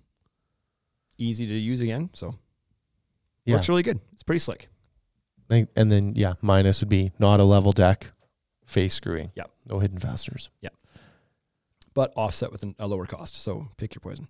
[1.17, 2.35] easy to use again, so
[3.45, 3.55] Yeah.
[3.55, 3.99] works really good.
[4.13, 4.67] It's pretty slick.
[5.49, 8.07] And then yeah, minus would be not a level deck,
[8.65, 9.31] face screwing.
[9.35, 9.49] Yep.
[9.67, 10.49] No hidden fasteners.
[10.61, 10.69] Yeah.
[11.93, 13.41] But offset with an, a lower cost.
[13.41, 14.27] So pick your poison.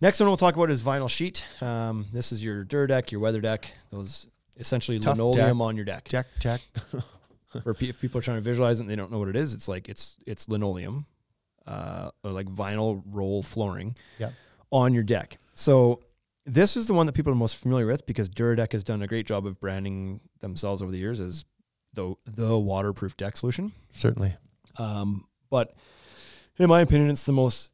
[0.00, 1.44] Next one we'll talk about is vinyl sheet.
[1.60, 3.70] Um, this is your Duradek, your weather deck.
[3.90, 5.66] Those essentially Tough linoleum deck.
[5.66, 6.08] on your deck.
[6.08, 6.60] Deck tech.
[7.64, 9.34] For pe- if people are trying to visualize it and they don't know what it
[9.36, 11.04] is, it's like it's it's linoleum,
[11.66, 14.30] uh, or like vinyl roll flooring Yeah.
[14.70, 15.36] on your deck.
[15.54, 16.00] So
[16.52, 19.06] this is the one that people are most familiar with because Duradek has done a
[19.06, 21.44] great job of branding themselves over the years as
[21.94, 23.72] the the waterproof deck solution.
[23.92, 24.36] Certainly.
[24.76, 25.74] Um, but
[26.58, 27.72] in my opinion, it's the most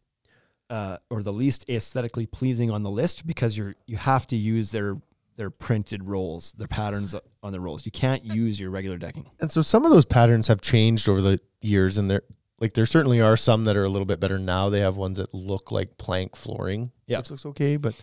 [0.71, 4.71] uh, or the least aesthetically pleasing on the list because you're you have to use
[4.73, 4.97] their
[5.37, 7.85] their printed rolls, their patterns on the rolls.
[7.85, 9.29] You can't use your regular decking.
[9.39, 12.23] And so some of those patterns have changed over the years, and there
[12.59, 14.71] like there certainly are some that are a little bit better now.
[14.71, 17.19] They have ones that look like plank flooring, Yeah.
[17.19, 17.95] which looks okay, but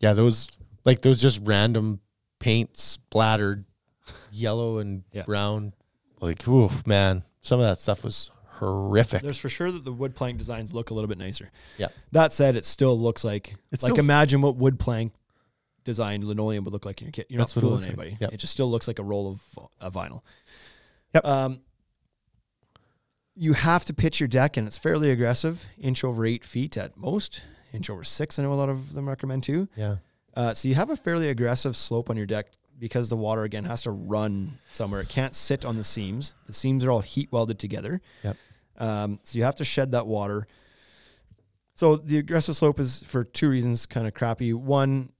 [0.00, 0.48] yeah, those
[0.84, 2.00] like those just random
[2.38, 3.64] paint splattered
[4.30, 5.22] yellow and Yeah.
[5.24, 5.72] brown,
[6.20, 9.22] like oof, man, some of that stuff was horrific.
[9.22, 11.50] There's for sure that the wood plank designs look a little bit nicer.
[11.78, 11.88] Yeah.
[12.12, 15.12] That said, it still looks like It's like still- imagine what wood plank
[15.84, 17.26] designed linoleum would look like in your kit.
[17.30, 18.06] You're That's not what it fooling looks like.
[18.06, 18.18] anybody.
[18.20, 18.32] Yep.
[18.34, 20.20] It just still looks like a roll of uh, vinyl.
[21.14, 21.24] Yep.
[21.24, 21.60] Um,
[23.34, 26.96] you have to pitch your deck, and it's fairly aggressive, inch over eight feet at
[26.96, 28.38] most, inch over six.
[28.38, 29.68] I know a lot of them recommend too.
[29.76, 29.96] yeah,
[30.34, 33.64] Uh, so you have a fairly aggressive slope on your deck because the water again
[33.64, 35.00] has to run somewhere.
[35.00, 36.34] It can't sit on the seams.
[36.46, 38.00] The seams are all heat welded together.
[38.22, 38.36] Yep.
[38.78, 40.46] Um, so you have to shed that water.
[41.74, 44.52] So the aggressive slope is for two reasons kind of crappy.
[44.52, 45.12] One,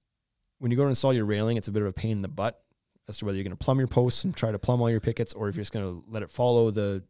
[0.59, 2.27] when you go to install your railing, it's a bit of a pain in the
[2.27, 2.61] butt
[3.07, 4.99] as to whether you're going to plumb your posts and try to plumb all your
[4.99, 7.03] pickets, or if you're just going to let it follow the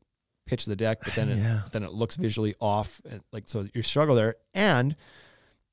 [0.46, 1.62] pitch of the deck, but then it, Yeah.
[1.72, 3.02] then it looks visually off.
[3.10, 4.36] And like so, you struggle there.
[4.54, 4.96] And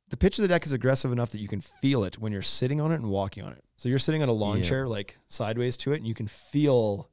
[0.09, 2.43] the pitch of the deck is aggressive enough that you can feel it when you're
[2.43, 3.65] sitting on it and walking on it.
[3.77, 4.63] So you're sitting on a lawn Yeah.
[4.65, 7.11] chair like sideways to it, and you can feel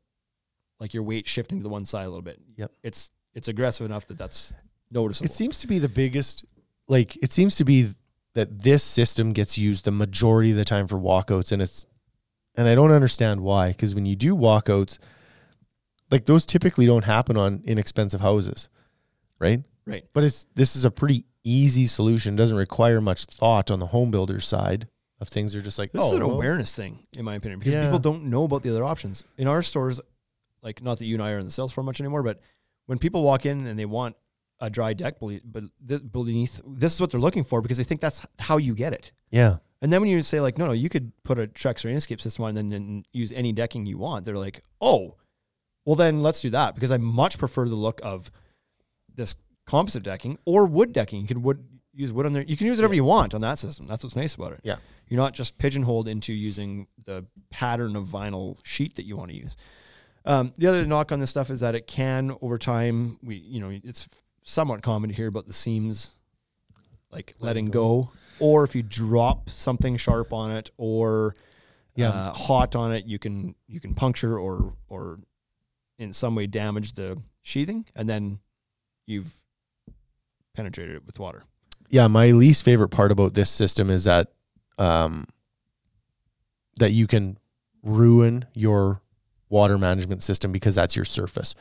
[0.80, 2.40] like your weight shifting to the one side a little bit.
[2.58, 2.72] Yep.
[2.84, 4.54] It's it's aggressive enough that that's
[4.92, 5.26] noticeable.
[5.26, 6.46] It seems to be the biggest,
[6.88, 7.90] like, it seems to be
[8.36, 11.52] that this system gets used the majority of the time for walkouts.
[11.52, 11.88] And it's,
[12.56, 13.70] and I don't understand why.
[13.70, 15.00] Because when you do walkouts,
[16.12, 18.70] like, those typically don't happen on inexpensive houses,
[19.40, 19.64] right?
[19.86, 20.06] Right.
[20.14, 22.36] But it's, this is a pretty easy solution.
[22.36, 24.88] It Doesn't require much thought on the home builder side
[25.20, 25.54] of things.
[25.54, 27.84] They're just like, This oh, is an well, awareness thing, in my opinion, because Yeah.
[27.86, 29.26] people don't know about the other options.
[29.38, 30.00] In our stores,
[30.62, 32.40] like not that you and I are in the sales floor much anymore, but
[32.86, 34.16] when people walk in and they want
[34.60, 38.00] a dry deck, but this, beneath this is what they're looking for because they think
[38.00, 39.12] that's how you get it.
[39.32, 39.58] yeah.
[39.82, 42.22] And then when you say like, no, no, you could put a Trex Rain Escape
[42.22, 45.18] system on and then and use any decking you want, they're like, oh,
[45.86, 48.32] well then let's do that because I much prefer the look of
[49.14, 49.36] this
[49.66, 51.22] composite decking or wood decking.
[51.22, 52.44] You can wood use wood on there.
[52.44, 53.86] You can use whatever you want on that system.
[53.88, 54.60] That's what's nice about it.
[54.64, 54.78] Yeah.
[55.10, 59.38] You're not just pigeonholed into using the pattern of vinyl sheet that you want to
[59.38, 59.56] use.
[60.26, 63.20] Um, the other knock on this stuff is that it can over time.
[63.22, 64.08] We you know it's
[64.44, 66.12] somewhat common to hear about the seams
[67.12, 68.10] like letting go.
[68.40, 71.36] or if you drop something sharp on it or
[71.96, 72.10] Yeah.
[72.10, 75.20] uh, hot on it, you can you can puncture or or
[76.00, 78.40] in some way damage the sheathing, and then
[79.06, 79.34] you've
[80.54, 81.44] penetrated it with water.
[81.90, 84.32] yeah, my least favorite part about this system is that
[84.78, 85.28] um,
[86.78, 87.38] that you can
[87.84, 89.02] ruin your
[89.50, 91.54] water management system because that's your surface.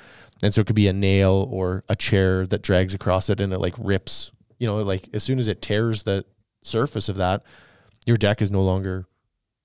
[0.43, 3.53] And so it could be a nail or a chair that drags across it and
[3.53, 6.25] it like rips, you know, like as soon as it tears the
[6.63, 7.43] surface of that,
[8.07, 9.07] your deck is no longer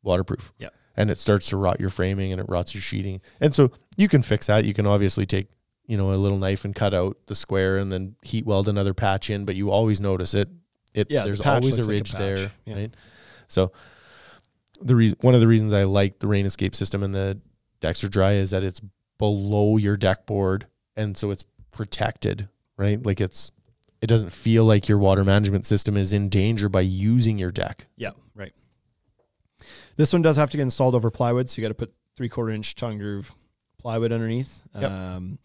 [0.03, 0.51] waterproof.
[0.59, 0.69] Yeah.
[0.95, 3.21] And it starts to rot your framing and it rots your sheeting.
[3.39, 4.65] And so you can fix that.
[4.65, 5.47] You can obviously take,
[5.87, 8.93] you know, a little knife and cut out the square and then heat weld another
[8.93, 10.49] patch in, but you always notice it.
[10.93, 12.75] It Yeah, the there's patch always a looks like a ridge there, Yeah.
[12.75, 12.93] right?
[13.47, 13.71] So
[14.81, 17.39] the reason one of the reasons I like the rain escape system and the
[17.81, 18.81] Dexerdry is that it's
[19.17, 23.03] below your deck board and so it's protected, right?
[23.03, 23.51] Like it's
[24.01, 27.87] it doesn't feel like your water management system is in danger by using your deck.
[27.95, 28.53] Yeah, right.
[29.95, 32.29] This one does have to get installed over plywood, so you got to put three
[32.29, 33.33] quarter inch tongue groove
[33.79, 34.61] plywood underneath.
[34.79, 34.91] Yep.
[34.91, 35.39] Um,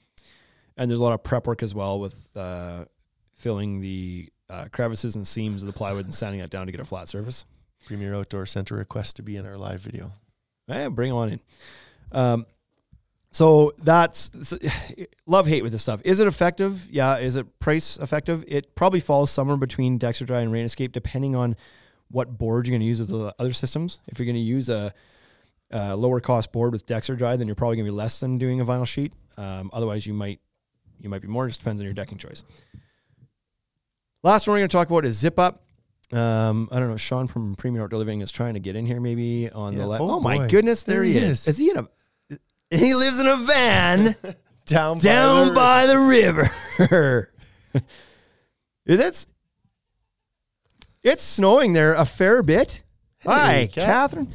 [0.77, 2.85] and there's a lot of prep work as well with uh,
[3.35, 6.81] filling the uh, crevices and seams of the plywood and sanding that down to get
[6.81, 7.47] a flat surface.
[7.87, 10.13] Premier Outdoor Center request to be in our live video.
[10.69, 11.41] Yeah, bring them on in.
[12.13, 12.47] Um,
[13.31, 14.31] so that's
[15.27, 16.03] love hate with this stuff.
[16.05, 16.89] Is it effective?
[16.91, 17.17] Yeah.
[17.17, 18.45] Is it price effective?
[18.47, 21.57] It probably falls somewhere between Dexerdry and Rain Escape, depending on
[22.11, 24.01] what board you're going to use with the other systems.
[24.07, 24.93] If you're going to use a,
[25.71, 28.61] a, lower cost board with Dexerdry, then you're probably going to be less than doing
[28.61, 29.15] a vinyl sheet.
[29.39, 30.41] Um, otherwise, you might
[31.03, 31.45] you might be more.
[31.47, 32.45] It just depends on your decking choice.
[34.23, 35.59] Last one we're going to talk about is ZipUp.
[36.17, 36.97] Um, I don't know.
[36.97, 39.81] Sean from Premier Outdoor Living is trying to get in here, maybe on Yeah.
[39.81, 40.03] the left.
[40.03, 41.41] Oh, Oh, my goodness, there, There he is.
[41.47, 41.49] is.
[41.49, 41.89] Is he in a?
[42.71, 44.15] He lives in a van
[44.67, 47.29] Down down the- by the river.
[48.87, 49.27] That's
[51.03, 52.83] it's snowing there a fair bit.
[53.25, 53.85] Hi, Kat.
[53.85, 54.29] Catherine.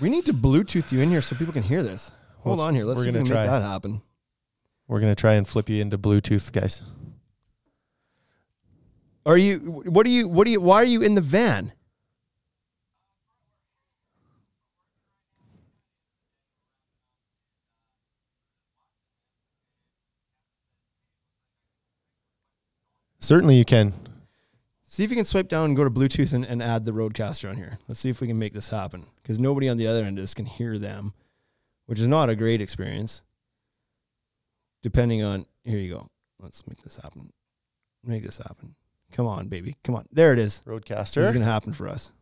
[0.00, 2.10] We need to Bluetooth you in here so people can hear this.
[2.40, 2.84] Hold Well, on here.
[2.84, 3.58] Let's we're see if we gonna can make try.
[3.60, 4.02] that happen.
[4.88, 6.82] We're gonna try and flip you into Bluetooth, guys.
[9.24, 9.58] Are you?
[9.58, 10.28] What are you?
[10.28, 10.60] What are you?
[10.60, 11.72] Why are you in the van?
[23.18, 23.94] Certainly, you can.
[24.94, 27.50] See if you can swipe down and go to Bluetooth and, and add the RodeCaster
[27.50, 27.80] on here.
[27.88, 30.22] Let's see if we can make this happen because nobody on the other end of
[30.22, 31.14] this can hear them,
[31.86, 33.24] which is not a great experience.
[34.84, 36.06] Depending on, here you go.
[36.40, 37.32] Let's make this happen.
[38.04, 38.76] Make this happen.
[39.10, 39.74] Come on, baby.
[39.82, 40.06] Come on.
[40.12, 40.62] There it is.
[40.64, 41.14] RodeCaster.
[41.14, 42.12] This is going to happen for us.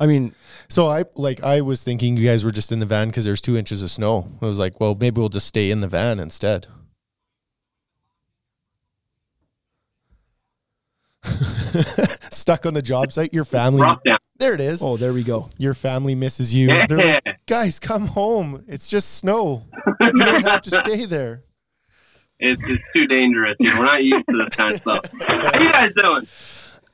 [0.00, 0.34] I mean,
[0.68, 3.40] So I like I was thinking you guys were just in the van because there's
[3.40, 4.28] two inches of snow.
[4.42, 6.66] I was like, well, maybe we'll just stay in the van instead.
[12.30, 13.86] Stuck on the job site, your family.
[14.38, 14.82] There it is.
[14.82, 15.50] oh, there we go.
[15.58, 16.68] Your family misses you.
[16.88, 18.64] They're like, guys, come home.
[18.68, 19.66] It's just snow.
[20.00, 21.44] You don't have to stay there.
[22.38, 23.78] It's, it's too dangerous here.
[23.78, 25.04] We're not used to this kind of stuff.
[25.28, 26.26] How you guys doing?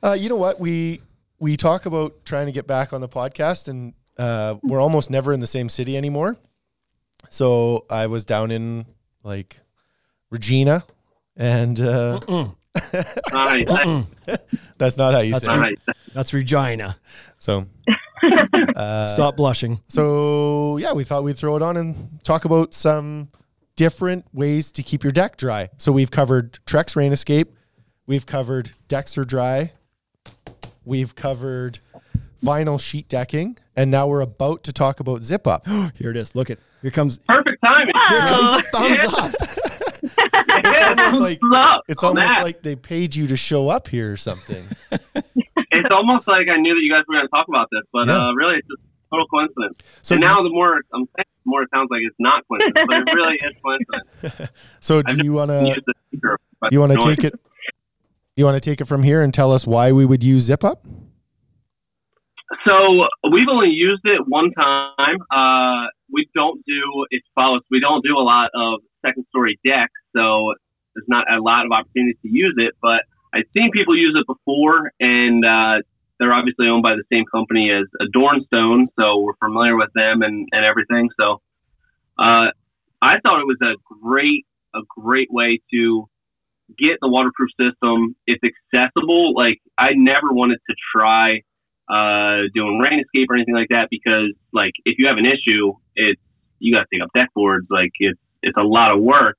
[0.03, 0.59] Uh, you know what?
[0.59, 1.01] We
[1.39, 5.33] we talk about trying to get back on the podcast, and uh, we're almost never
[5.33, 6.35] in the same city anymore.
[7.29, 8.85] So I was down in
[9.23, 9.61] like
[10.29, 10.83] Regina,
[11.37, 12.19] and uh,
[13.33, 14.05] Nice.
[14.77, 15.57] that's not how you That's say it.
[15.57, 15.95] Nice.
[16.13, 16.97] That's Regina.
[17.39, 17.65] So,
[18.75, 19.79] uh, Stop blushing.
[19.87, 23.29] so yeah, we thought we'd throw it on and talk about some
[23.75, 25.69] different ways to keep your deck dry.
[25.77, 27.53] So we've covered Trex Rain Escape,
[28.07, 29.71] we've covered Dexerdry,
[30.83, 31.79] we've covered
[32.43, 35.93] vinyl sheet decking, and now we're about to talk about ZipUp.
[35.97, 36.33] Here it is.
[36.35, 36.63] Look at it.
[36.81, 37.19] Here comes.
[37.27, 37.93] Perfect timing.
[38.09, 39.35] Here comes a thumbs up.
[40.49, 42.43] It's almost like Up it's almost that.
[42.43, 44.63] like they paid you to show up here or something.
[44.91, 48.07] it's almost like I knew that you guys were going to talk about this, but
[48.07, 48.27] Yeah.
[48.29, 48.81] uh, really, it's just
[49.11, 49.77] total coincidence.
[50.01, 52.87] So and now, the more I'm saying, the more it sounds like it's not coincidence,
[52.87, 54.51] but it really is coincidence.
[54.79, 57.39] So I've do you want to the speaker, but you want to take it?
[58.35, 60.77] You want to take it from here and tell us why we would use ZipUp?
[62.65, 65.17] So we've only used it one time.
[65.31, 67.61] Uh, we don't do it follows.
[67.69, 70.53] We don't do a lot of second story deck, so
[70.95, 72.73] there's not a lot of opportunities to use it.
[72.81, 75.81] But I've seen people use it before, and uh,
[76.19, 80.47] they're obviously owned by the same company as Adornstone, so we're familiar with them and,
[80.51, 81.09] and everything.
[81.19, 81.41] So
[82.17, 82.51] uh,
[83.01, 86.07] I thought it was a great a great way to
[86.77, 88.15] get the waterproof system.
[88.25, 89.33] It's accessible.
[89.35, 91.41] Like I never wanted to try
[91.89, 95.73] uh, doing rain escape or anything like that because like if you have an issue,
[95.95, 96.21] it's
[96.59, 97.67] you got to take up deck boards.
[97.69, 99.35] Like it's it's a lot of work.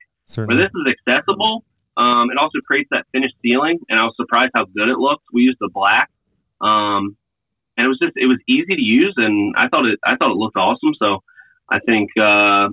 [0.47, 1.65] But this is accessible.
[1.97, 5.25] Um, it also creates that finished ceiling, and I was surprised how good it looked.
[5.33, 6.11] We used the black,
[6.61, 7.17] um,
[7.77, 10.31] and it was just it was easy to use, and I thought it I thought
[10.31, 10.93] it looked awesome.
[10.99, 11.19] So
[11.69, 12.69] I think uh,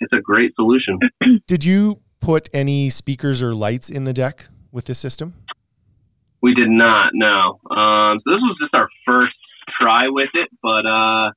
[0.00, 0.98] it's a great solution.
[1.46, 5.34] Did you put any speakers or lights in the deck with this system?
[6.40, 7.60] We did not, no.
[7.70, 9.36] Um, so this was just our first
[9.80, 11.30] try with it, but uh,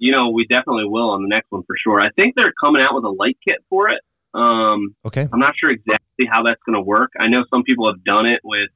[0.00, 2.00] you know, we definitely will on the next one for sure.
[2.00, 4.00] I think they're coming out with a light kit for it.
[4.32, 5.28] Um, Okay.
[5.30, 7.12] I'm not sure exactly how that's going to work.
[7.20, 8.70] I know some people have done it with,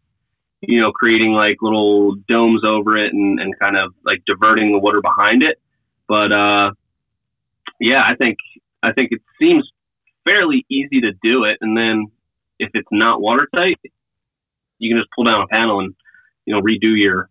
[0.60, 4.78] you know, creating like little domes over it and, and kind of like diverting the
[4.78, 5.58] water behind it.
[6.06, 6.72] But uh,
[7.80, 8.36] yeah, I think
[8.82, 9.66] I think it seems
[10.26, 11.56] fairly easy to do it.
[11.62, 12.06] And then
[12.58, 13.80] if it's not watertight,
[14.78, 15.94] you can just pull down a panel and
[16.44, 17.30] you know redo your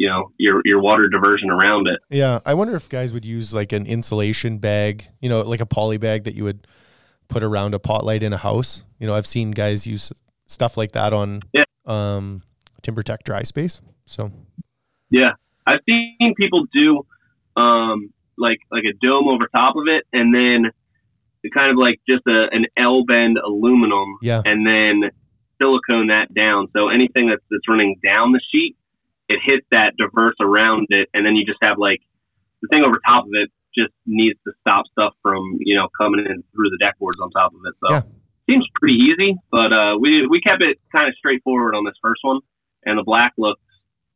[0.00, 2.00] you know your your water diversion around it.
[2.08, 5.66] Yeah, I wonder if guys would use like an insulation bag, you know, like a
[5.66, 6.66] poly bag that you would
[7.28, 8.82] put around a pot light in a house.
[8.98, 10.10] You know, I've seen guys use
[10.46, 11.64] stuff like that on Yeah.
[11.84, 12.42] um,
[12.82, 13.82] TimberTech dry space.
[14.06, 14.32] So
[15.10, 15.32] Yeah,
[15.66, 17.04] I've seen people do
[17.56, 20.70] um, like like a dome over top of it, and then
[21.54, 25.10] kind of like just a, an L bend aluminum, yeah, and then
[25.60, 26.68] silicone that down.
[26.74, 28.76] So anything that's that's running down the sheet,
[29.30, 32.00] it hits that diverse around it, and then you just have like
[32.62, 36.20] the thing over top of it just needs to stop stuff from you know coming
[36.26, 37.74] in through the deck boards on top of it.
[37.80, 38.02] So Yeah.
[38.48, 42.20] seems pretty easy, but uh, we we kept it kind of straightforward on this first
[42.22, 42.40] one,
[42.84, 43.62] and the black looks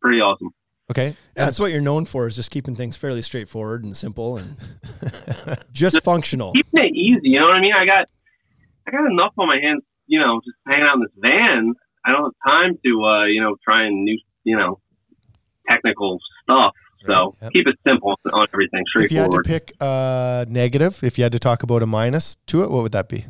[0.03, 0.51] pretty awesome.
[0.91, 1.17] okay.
[1.37, 4.57] Yeah, that's what you're known for is just keeping things fairly straightforward and simple and
[5.73, 6.53] just functional.
[6.53, 7.31] keeping it easy.
[7.31, 7.73] You know what I mean?
[7.73, 8.09] I got
[8.87, 9.83] I got enough on my hands.
[10.07, 11.73] You know, just hanging out in this van.
[12.05, 14.81] I don't have time to uh, you know try and new you know
[15.69, 16.73] technical stuff.
[17.07, 17.53] So yep.
[17.53, 21.33] keep it simple on everything, if you had to pick a negative, if you had
[21.33, 23.27] to talk about a minus to it, what would that be?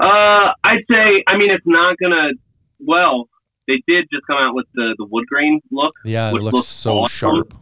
[0.00, 1.22] Uh, I'd say.
[1.26, 2.30] I mean, it's not gonna.
[2.78, 3.28] Well,
[3.68, 5.92] they did just come out with the the wood grain look.
[6.04, 7.34] Yeah, it looks looks so awesome.
[7.34, 7.54] sharp.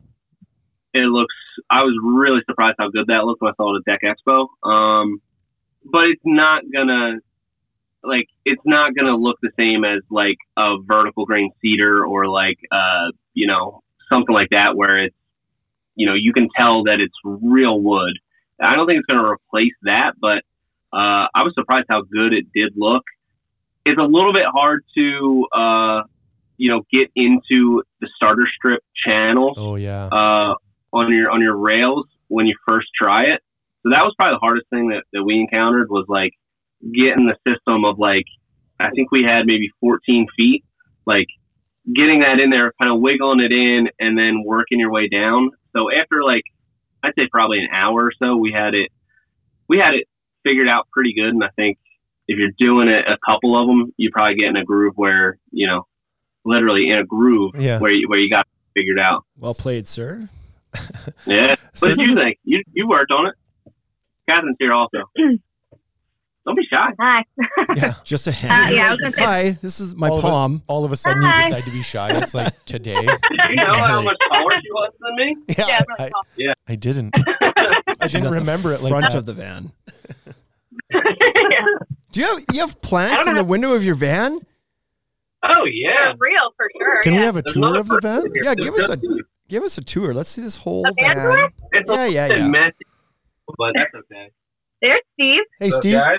[0.94, 1.34] It looks.
[1.68, 4.46] I was really surprised how good that looked when I saw it at Deck Expo.
[4.62, 5.20] Um,
[5.84, 7.18] but it's not gonna
[8.08, 12.58] like it's not gonna look the same as like a vertical grain cedar or like
[12.72, 15.16] uh you know something like that where it's
[15.94, 18.18] you know you can tell that it's real wood.
[18.60, 20.42] I don't think it's gonna replace that, but
[20.90, 23.04] uh, I was surprised how good it did look.
[23.84, 26.02] It's a little bit hard to uh
[26.56, 30.06] you know get into the starter strip channels Oh yeah.
[30.06, 30.54] uh,
[30.92, 33.42] on your on your rails when you first try it.
[33.82, 36.32] So that was probably the hardest thing that, that we encountered was like
[36.82, 38.24] getting the system of like
[38.80, 40.64] I think we had maybe 14 feet,
[41.06, 41.26] like
[41.92, 45.50] getting that in there, kind of wiggling it in, and then working your way down.
[45.76, 46.42] So after like
[47.02, 48.90] I'd say probably an hour or so, we had it
[49.68, 50.06] we had it
[50.44, 51.28] figured out pretty good.
[51.30, 51.78] And I think
[52.28, 55.38] if you're doing it a couple of them, you probably get in a groove where
[55.50, 55.86] you know
[56.44, 57.78] literally in a groove Yeah.
[57.80, 59.24] where you, where you got it figured out.
[59.38, 60.28] Well played, sir.
[61.26, 61.56] Yeah.
[61.74, 62.38] So- what did you think?
[62.44, 63.34] You you worked on it.
[64.28, 64.98] Catherine's here also.
[66.48, 66.92] Don't be shy.
[66.98, 67.24] Hi.
[67.76, 67.92] yeah.
[68.04, 68.72] Just a hand.
[68.72, 70.28] Uh, yeah, I was gonna say- Hi, this is my All of it.
[70.28, 70.62] palm.
[70.66, 72.12] All of a sudden, you decide to be shy.
[72.14, 72.94] That's like today.
[73.50, 75.36] You know how much taller she was than me?
[75.48, 76.54] Yeah, Yeah, I, really tall.
[76.68, 77.14] I didn't.
[78.00, 79.14] I She's didn't remember it like front that.
[79.18, 79.72] of the van.
[80.90, 81.00] yeah.
[82.12, 84.40] Do you have you have plants don't in the window of your van?
[85.42, 86.12] Oh yeah.
[86.12, 87.02] For real, for sure.
[87.02, 88.22] Can we have a There's tour of the van?
[88.22, 88.44] here.
[88.44, 89.24] Yeah, There's give us a- you.
[89.48, 90.12] Give us a tour.
[90.14, 91.24] Let's see this whole A van van.
[91.36, 91.50] tour?
[91.72, 92.48] It's a Yeah, yeah, bit yeah.
[92.48, 92.72] messy,
[93.56, 94.30] but that's okay.
[94.82, 95.42] There's Steve.
[95.58, 95.94] Hey, So, Steve.
[95.96, 96.18] guys,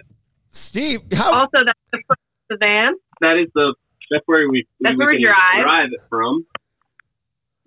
[0.51, 2.93] Steve, how Also, that's the front of the van.
[3.21, 3.75] that is the
[4.11, 5.63] that's where we That's we where we can drive.
[5.63, 6.45] drive it from.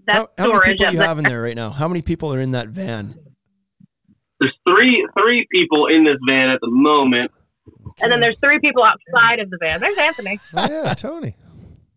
[0.05, 0.70] That's how, how many storage.
[0.72, 1.70] people of you the- have in there right now?
[1.70, 3.14] How many people are in that van?
[4.41, 7.30] There's three three people in this van at the moment.
[8.01, 9.78] And then there's three people outside of the van.
[9.80, 10.41] There's Anthony.
[10.57, 11.37] Oh, yeah, Tony.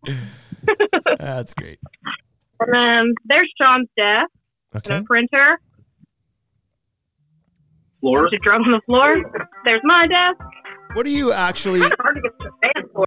[1.18, 1.80] That's great.
[2.60, 4.30] And then there's Sean's desk
[4.84, 5.58] and a printer.
[8.00, 8.28] Floor.
[8.30, 9.16] There's a drum on the floor.
[9.64, 10.40] There's my desk.
[10.96, 13.04] What do you actually Kind of hard to get to the van for.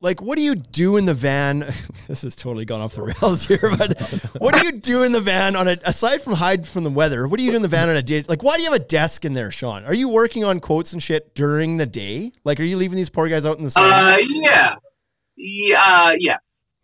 [0.00, 0.22] like?
[0.22, 1.58] What do you do in the van?
[2.06, 3.98] this has totally gone off the rails here, but
[4.38, 7.26] what do you do in the van on a aside from hide from the weather?
[7.26, 8.24] What do you do in the van on a day?
[8.28, 9.84] Like, why do you have a desk in there, Sean?
[9.84, 12.30] Are you working on quotes and shit during the day?
[12.44, 13.92] Like, are you leaving these poor guys out in the sun?
[13.92, 14.74] Uh, yeah,
[15.36, 16.36] yeah, uh, yeah,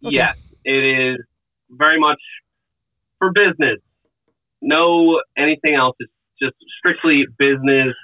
[0.05, 0.17] Okay.
[0.17, 0.37] yes.
[0.65, 1.25] It is
[1.71, 2.19] very much
[3.21, 3.79] for business.
[4.61, 5.95] No anything else.
[6.01, 7.95] It's just strictly business.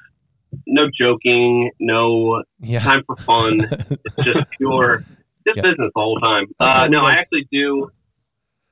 [0.66, 1.70] No joking.
[1.80, 2.80] No Yeah.
[2.80, 3.60] time for fun.
[3.70, 5.04] it's just pure,
[5.46, 5.62] just Yeah.
[5.62, 6.46] business the whole time.
[6.60, 7.90] Uh, no, I actually do.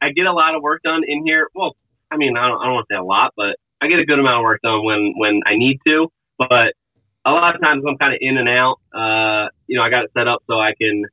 [0.01, 1.49] I get a lot of work done in here.
[1.55, 1.77] Well,
[2.11, 4.05] I mean, I don't, I don't want to say a lot, but I get a
[4.05, 6.09] good amount of work done when when I need to.
[6.39, 6.75] But
[7.25, 8.77] a lot of times I'm kind of in and out.
[8.93, 11.05] Uh, you know, I got it set up so I can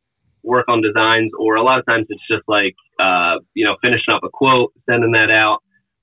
[0.43, 4.13] work on designs, or a lot of times it's just like, uh, you know, finishing
[4.13, 5.61] up a quote, sending that out,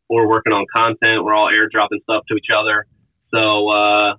[0.09, 1.25] or working on content.
[1.25, 2.87] We're all airdropping stuff to each other.
[3.35, 4.15] So uh,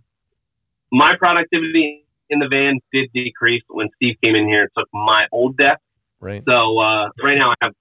[0.91, 5.25] my productivity in the van did decrease when Steve came in here and took my
[5.31, 5.79] old desk.
[6.19, 6.43] Right.
[6.47, 7.73] So uh, right now I have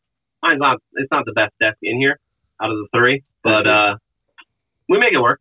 [0.42, 2.18] mine's not it's not the best desk in here
[2.60, 3.96] out of the three, but uh,
[4.88, 5.40] we make it work.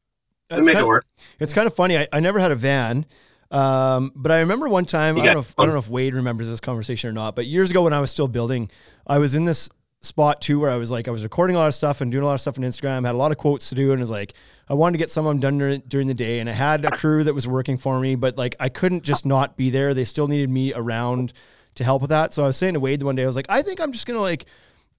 [0.51, 1.05] We make it work.
[1.39, 1.97] It's kind of funny.
[1.97, 3.05] I, I never had a van,
[3.51, 5.18] um, but I remember one time.
[5.18, 5.39] I don't know.
[5.39, 7.36] If, I don't know if Wade remembers this conversation or not.
[7.36, 8.70] But years ago, when I was still building,
[9.07, 9.70] I was in this
[10.05, 12.23] spot too, where I was like, I was recording a lot of stuff and doing
[12.23, 13.05] a lot of stuff on Instagram.
[13.05, 14.33] Had a lot of quotes to do, and was like,
[14.69, 16.85] I wanted to get some of them done during, during the day, and I had
[16.85, 19.93] a crew that was working for me, but like I couldn't just not be there.
[19.93, 21.33] They still needed me around
[21.75, 22.33] to help with that.
[22.33, 23.91] So I was saying to Wade the one day, I was like, I think I'm
[23.91, 24.45] just gonna like.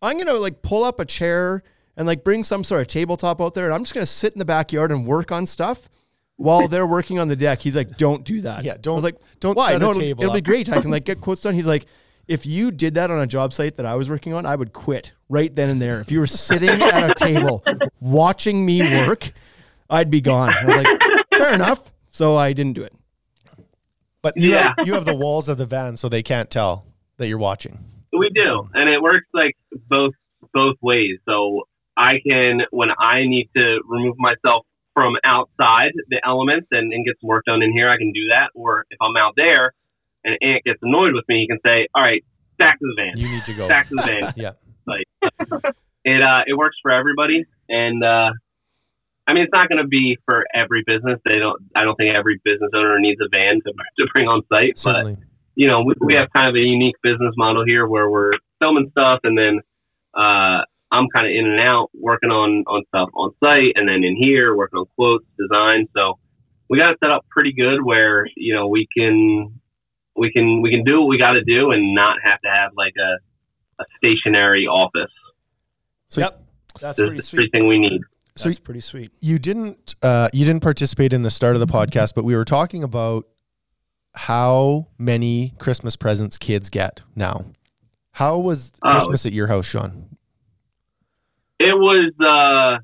[0.03, 1.63] I'm gonna like pull up a chair
[1.97, 4.39] and like bring some sort of tabletop out there, and I'm just gonna sit in
[4.39, 5.89] the backyard and work on stuff
[6.37, 7.61] while they're working on the deck.
[7.61, 9.71] He's like, "Don't do that." Yeah, don't- was like, don't Why?
[9.79, 10.71] no, it'll, table it'll be great.
[10.71, 11.55] I can like get quotes done.
[11.55, 11.87] He's like,
[12.29, 14.73] if you did that on a job site that I was working on, I would
[14.73, 16.01] quit right then and there.
[16.01, 17.65] If you were sitting at a table
[18.01, 19.33] watching me work,
[19.89, 20.53] I'd be gone.
[20.53, 20.87] I was like,
[21.39, 21.93] fair enough.
[22.11, 22.93] So I didn't do it.
[24.23, 24.75] But you Yeah.
[24.77, 26.85] have you have the walls of the van, so they can't tell
[27.19, 27.79] that you're watching.
[28.13, 29.57] We do, and it works like
[29.89, 30.15] both
[30.53, 31.19] both ways.
[31.29, 31.65] So
[31.97, 34.65] I can, when I need to remove myself
[34.95, 38.29] from outside the elements and, and get some work done in here, I can do
[38.31, 38.51] that.
[38.55, 39.73] Or if I'm out there
[40.27, 42.23] and Ant gets annoyed with me, he can say, "All right,
[42.59, 43.67] back to the van, You need to go.
[43.69, 44.53] back to the van." Yeah.
[44.87, 45.07] like
[46.05, 48.31] it uh, it works for everybody, and uh,
[49.27, 51.19] I mean it's not going to be for every business.
[51.25, 51.63] They don't.
[51.75, 55.05] I don't think every business owner needs a van to to bring on site, but
[55.57, 58.91] you know, we, we have kind of a unique business model here where we're filming
[58.91, 59.61] stuff and then
[60.15, 60.61] uh,
[60.93, 64.17] I'm kind of in and out working on, on stuff on site and then in
[64.21, 65.89] here working on quotes, design.
[65.97, 66.19] So
[66.69, 69.59] we got it set up pretty good where, you know, we can,
[70.17, 72.73] we can, we can do what we got to do and not have to have
[72.77, 75.13] like a, a stationary office.
[76.09, 76.43] So- yep.
[76.79, 77.39] That's There's pretty sweet.
[77.39, 78.03] everything we need.
[78.37, 79.11] So That's pretty sweet.
[79.21, 82.45] you didn't uh, you didn't participate in the start of the podcast, but we were
[82.45, 83.27] talking about
[84.15, 87.47] how many Christmas presents kids get now.
[88.13, 88.91] How was Oh.
[88.93, 90.19] Christmas at your house, Sean?
[91.59, 92.27] It was, uh,
[92.77, 92.83] I'm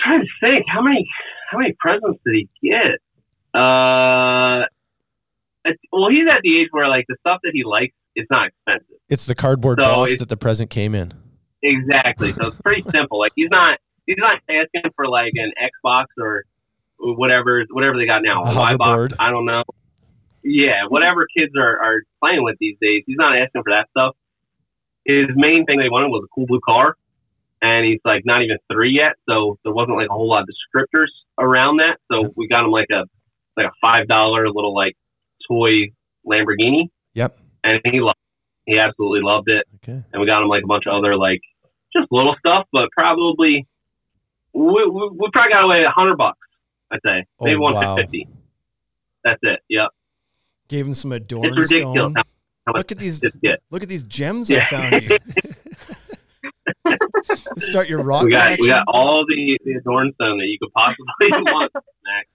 [0.00, 1.06] trying to think how many,
[1.52, 2.98] how many presents did he get?
[3.54, 4.77] Uh, it's-
[5.92, 8.96] well, he's at the age where like the stuff that he likes is not expensive.
[9.08, 11.12] It's the cardboard So box that the present came in.
[11.62, 12.32] Exactly.
[12.32, 13.18] So it's pretty simple.
[13.18, 16.44] Like he's not, he's not asking for like an Xbox or
[16.98, 18.44] whatever, whatever they got now.
[18.44, 19.14] A A Y box.
[19.14, 19.16] hoverboard.
[19.18, 19.62] I don't know.
[20.44, 24.16] Yeah, whatever kids are, are playing with these days, he's not asking for that stuff.
[25.04, 26.94] His main thing they wanted was a cool blue car,
[27.60, 30.48] and he's like not even three yet, so there wasn't like a whole lot of
[30.48, 31.08] descriptors
[31.38, 31.98] around that.
[32.10, 33.04] So we got him like a
[33.56, 34.96] like a five dollar little like
[35.50, 35.92] toy
[36.26, 36.88] Lamborghini.
[37.14, 37.32] Yep.
[37.64, 38.18] And he loved,
[38.66, 40.02] he absolutely loved it Okay.
[40.12, 41.40] and we got him like a bunch of other like
[41.96, 43.66] just little stuff, but probably
[44.52, 46.38] we, we, we probably got away a hundred bucks.
[46.90, 47.96] I'd say Oh, maybe one wow.
[47.96, 48.26] fifty.
[49.24, 49.60] That's it.
[49.68, 49.88] Yep,
[50.68, 52.12] Gave him some adorn it's ridiculous.
[52.16, 52.22] How,
[52.66, 53.22] how Look at these
[53.70, 55.18] look at these gems I found.
[57.58, 58.62] Start your rock We got collection.
[58.62, 61.06] we got all the the adorn stone that you could possibly
[61.52, 61.72] want.
[61.74, 62.28] Max.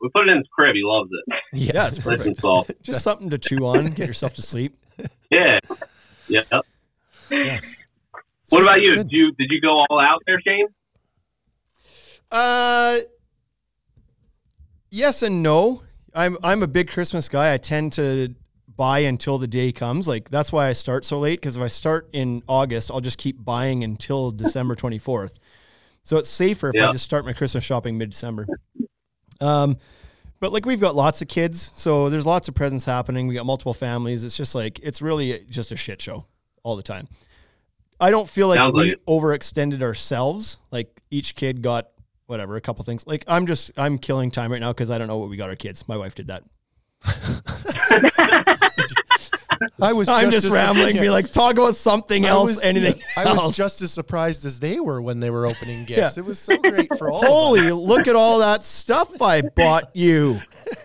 [0.00, 0.74] We put it in his crib.
[0.74, 1.42] He loves it.
[1.52, 2.40] yeah, it's perfect.
[2.82, 4.76] Just something to chew on, get yourself to sleep.
[5.30, 5.60] Yeah.
[6.26, 6.46] Yep.
[7.30, 7.60] Yeah.
[8.48, 8.94] What about you?
[8.94, 9.08] Good.
[9.08, 10.66] Did you did you go all out there, Shane?
[12.30, 12.98] Uh,
[14.90, 15.82] yes and no.
[16.14, 17.54] I'm I'm a big Christmas guy.
[17.54, 18.34] I tend to
[18.76, 20.08] buy until the day comes.
[20.08, 21.40] Like that's why I start so late.
[21.40, 25.34] Because if I start in August, I'll just keep buying until December 24th.
[26.02, 28.46] So it's safer if I just start my Christmas shopping mid December.
[29.40, 29.78] Um,
[30.40, 33.26] but like we've got lots of kids, so there's lots of presents happening.
[33.26, 34.24] We got multiple families.
[34.24, 36.24] It's just like it's really just a shit show
[36.62, 37.08] all the time.
[38.00, 40.58] I don't feel like Sounds we like overextended ourselves.
[40.70, 41.90] Like each kid got
[42.26, 43.06] whatever, a couple things.
[43.06, 45.50] Like I'm just I'm killing time right now because I don't know what we got
[45.50, 45.86] our kids.
[45.86, 46.44] My wife did that.
[49.82, 50.08] I was.
[50.08, 50.96] I'm just as- rambling.
[50.96, 52.48] Be like, talk about something I else.
[52.56, 56.16] was- anything I was just as surprised as they were when they were opening gifts.
[56.16, 56.22] Yeah.
[56.22, 57.22] It was so great for all.
[57.22, 57.72] of Holy, us.
[57.74, 60.40] look at all that stuff I bought you,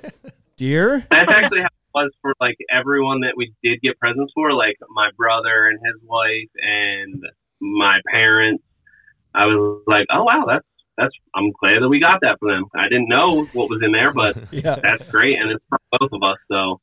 [0.57, 1.05] dear.
[1.11, 4.75] That's actually how it was for like everyone that we did get presents for, like
[4.89, 7.23] my brother and his wife and
[7.61, 8.63] my parents.
[9.33, 10.65] I was like, oh wow, that's
[10.97, 11.13] that's.
[11.33, 12.65] I'm glad that we got that for them.
[12.73, 16.09] I didn't know what was in there, but Yeah, that's great, and it's for both
[16.13, 16.37] of us.
[16.49, 16.77] So Yep.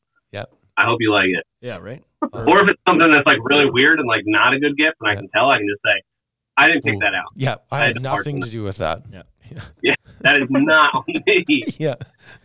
[0.76, 1.44] I hope you like it.
[1.60, 2.02] yeah, right.
[2.32, 5.10] Or if it's something that's like really weird and like not a good gift, and
[5.10, 6.02] I can tell, I can just say,
[6.56, 6.98] I didn't pick Ooh.
[7.00, 7.32] that out.
[7.34, 9.02] Yeah, I I had had nothing to do with that.
[9.12, 9.22] Yeah.
[9.50, 11.64] yeah, yeah, that is not on me.
[11.78, 11.96] Yeah,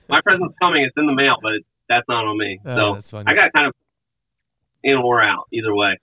[0.10, 0.84] My present's coming.
[0.84, 1.54] It's in the mail, but
[1.90, 2.60] that's not on me.
[2.66, 3.26] Ah, so that's funny.
[3.28, 3.74] I got kind of
[4.84, 5.98] in or out either way.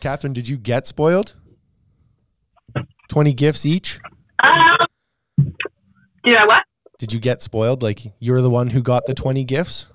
[0.00, 1.34] Catherine, did you get spoiled?
[3.08, 3.98] Twenty gifts each.
[4.42, 4.86] Um,
[6.24, 6.62] did I what?
[6.98, 7.82] Did you get spoiled?
[7.82, 9.90] Like you're the one who got the twenty gifts?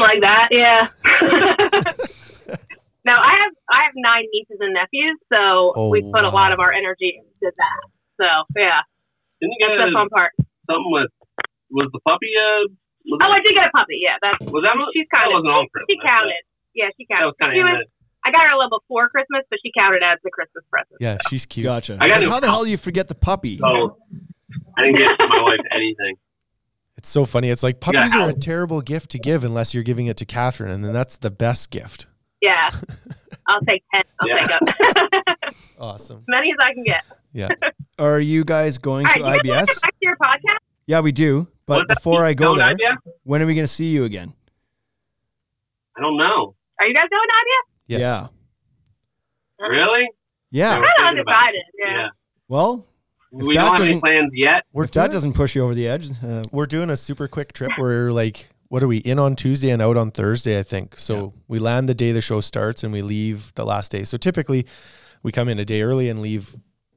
[0.00, 0.48] Oh, something like that.
[0.50, 0.88] Yeah.
[3.04, 6.52] no, I have I have nine nieces and nephews, so Oh, we put a lot
[6.52, 7.80] of our energy into that.
[8.20, 8.26] So
[8.56, 8.80] yeah,
[9.40, 10.32] Didn't you get that's the fun part.
[10.68, 11.10] something with
[11.70, 12.28] was the puppy?
[12.36, 12.68] Uh,
[13.06, 14.00] was, Oh, I did get a puppy.
[14.04, 14.76] Yeah, that's was that?
[14.92, 15.34] she's that counted.
[15.40, 15.88] wasn't on Christmas.
[15.88, 16.42] She counted.
[16.74, 17.40] Yeah, she That was counted.
[17.40, 17.66] kind She of.
[17.72, 17.80] was,
[18.24, 21.00] I got her a little before Christmas, but she counted as the Christmas present.
[21.00, 21.64] Yeah, she's cute.
[21.64, 21.96] Gotcha.
[21.98, 23.56] I I like, how the hell do you forget the puppy?
[23.58, 23.96] So
[24.76, 26.16] I didn't get my wife anything.
[27.00, 27.48] It's so funny.
[27.48, 30.18] It's like You got puppies are a terrible gift to give unless you're giving it
[30.18, 32.06] to Catherine, and then that's the best gift.
[32.42, 32.68] Yeah.
[33.48, 34.02] I'll take 10.
[34.20, 34.44] I'll Yeah.
[34.44, 35.54] take up.
[35.78, 36.18] Awesome.
[36.18, 37.02] as many as I can get.
[37.32, 37.48] Yeah.
[37.98, 39.74] Are you guys going All to right, you guys to IBS?
[39.76, 40.58] get back to your podcast?
[40.86, 41.48] Yeah, we do.
[41.64, 42.98] But before I go there, idea?
[43.22, 44.34] when are we going to see you again?
[45.96, 46.54] I don't know.
[46.80, 47.34] Are you guys going to
[47.86, 48.00] Yes.
[48.00, 49.66] Yeah.
[49.68, 50.06] Really?
[50.50, 50.76] Yeah.
[50.76, 51.54] I'm kind of thinking about it.
[51.54, 51.62] undecided.
[51.78, 52.08] Yeah.
[52.48, 52.86] Well,
[53.32, 54.64] If We don't have any plans yet.
[54.74, 57.52] If that doing, doesn't push you over the edge, uh, we're doing a super quick
[57.52, 57.70] trip.
[57.78, 60.58] We're like, what are we in on Tuesday and out on Thursday?
[60.58, 61.32] I think so.
[61.48, 64.04] We land the day the show starts and we leave the last day.
[64.04, 64.66] So typically,
[65.22, 66.54] we come in a day early and leave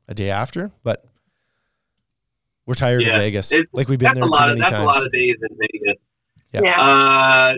[0.07, 0.71] a day after.
[0.83, 1.05] But
[2.65, 3.15] we're tired Yeah.
[3.15, 3.51] of Vegas.
[3.51, 4.49] It's- like we've been there a too lot.
[4.49, 5.05] Of, many that's a lot times.
[5.05, 6.01] of days in Vegas.
[6.51, 6.61] Yeah.
[6.63, 6.81] Yeah.
[6.81, 7.53] Uh,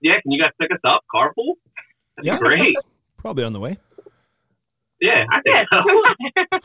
[0.00, 0.20] yeah.
[0.20, 1.02] Can you guys pick us up?
[1.14, 1.54] Carpool?
[2.16, 2.34] That'd Yeah.
[2.34, 2.76] be great.
[3.16, 3.78] probably on the way.
[5.00, 5.68] Yeah, I think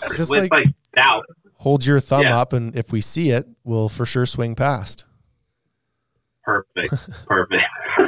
[0.10, 0.16] so.
[0.18, 1.24] Just With like like doubt.
[1.64, 2.40] Hold your thumb Yeah.
[2.40, 5.06] up, and if we see it, we'll for sure swing past.
[6.44, 6.94] Perfect.
[7.28, 7.64] Perfect.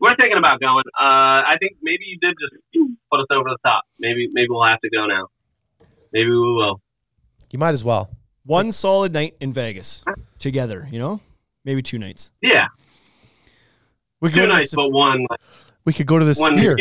[0.00, 0.84] We're thinking about going.
[1.00, 2.54] Uh, I think maybe you did just
[3.10, 3.84] put us over the top.
[3.98, 5.28] Maybe maybe we'll have to go now.
[6.12, 6.80] Maybe we will.
[7.50, 8.10] You might as well.
[8.44, 10.02] One solid night in Vegas
[10.38, 11.20] together, you know?
[11.64, 12.32] Maybe two nights.
[12.42, 12.66] Yeah,
[14.20, 15.26] We could two nights, the, but one
[15.84, 16.76] we could go to the one Sphere.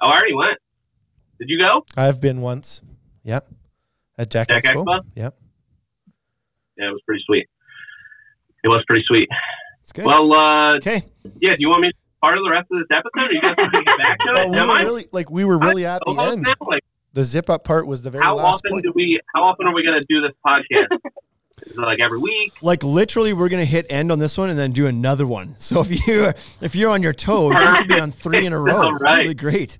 [0.00, 0.58] Oh, I already went.
[1.38, 1.84] Did you go?
[1.96, 2.82] I've been once.
[3.24, 3.46] Yep.
[4.18, 4.84] At Deck, Deck Expo.
[4.84, 5.00] Expo?
[5.16, 5.34] Yep.
[6.78, 7.46] Yeah, it was pretty sweet.
[8.64, 9.28] It was pretty sweet.
[9.82, 10.04] It's good.
[10.06, 11.04] Well, uh, okay.
[11.40, 11.54] yeah.
[11.56, 13.30] Do you want me to part of the rest of this episode?
[13.30, 14.50] Or you guys want to get back to Well, it?
[14.50, 16.42] we Am were I really like we were really at the end.
[16.42, 16.54] now?
[16.66, 18.84] Like, The ZipUp part was the very how last often point.
[18.84, 19.20] do we?
[19.34, 20.98] How often are we going to do this podcast?
[21.76, 22.54] Like every week?
[22.60, 25.54] Like literally, we're gonna hit end on this one and then do another one.
[25.58, 28.58] So if you if you're on your toes, you could be on three in a
[28.58, 28.78] row.
[28.82, 29.20] All right.
[29.20, 29.78] Really great.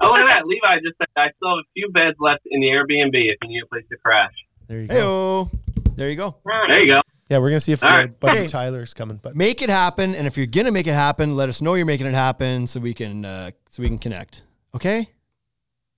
[0.00, 0.46] Oh, look at that.
[0.46, 3.48] Levi just said, I still have a few beds left in the Airbnb if you
[3.48, 4.32] need a place to crash.
[4.68, 5.50] There you go.
[5.50, 5.96] Heyo.
[5.96, 6.36] There you go.
[6.44, 7.00] There you go.
[7.28, 8.20] Yeah, we're gonna see if All uh, right.
[8.20, 8.46] buddy Hey.
[8.46, 9.18] Tyler's coming.
[9.22, 11.84] But Make it happen, and if you're gonna make it happen, let us know you're
[11.84, 14.44] making it happen so we can uh, so we can connect.
[14.74, 15.10] Okay.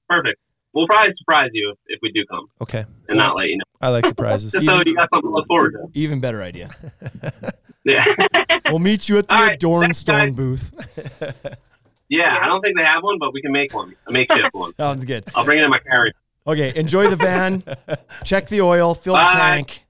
[0.09, 0.41] Perfect.
[0.73, 3.65] We'll probably surprise you if, if we do come okay, and not let you know.
[3.81, 4.53] I like surprises.
[4.53, 5.87] Just so you got something to look forward to.
[5.95, 6.71] Even better idea.
[7.83, 8.05] Yeah.
[8.69, 10.71] We'll meet you at the All right, Adorn thanks, Stone booth.
[12.11, 13.95] yeah, I don't think they have one, but we can make one.
[14.07, 14.75] A makeshift one.
[14.77, 15.25] Sounds good.
[15.35, 16.13] I'll bring it in my carry.
[16.47, 17.63] Okay, enjoy the van.
[18.25, 18.95] Check the oil.
[18.95, 19.85] Fill the tank.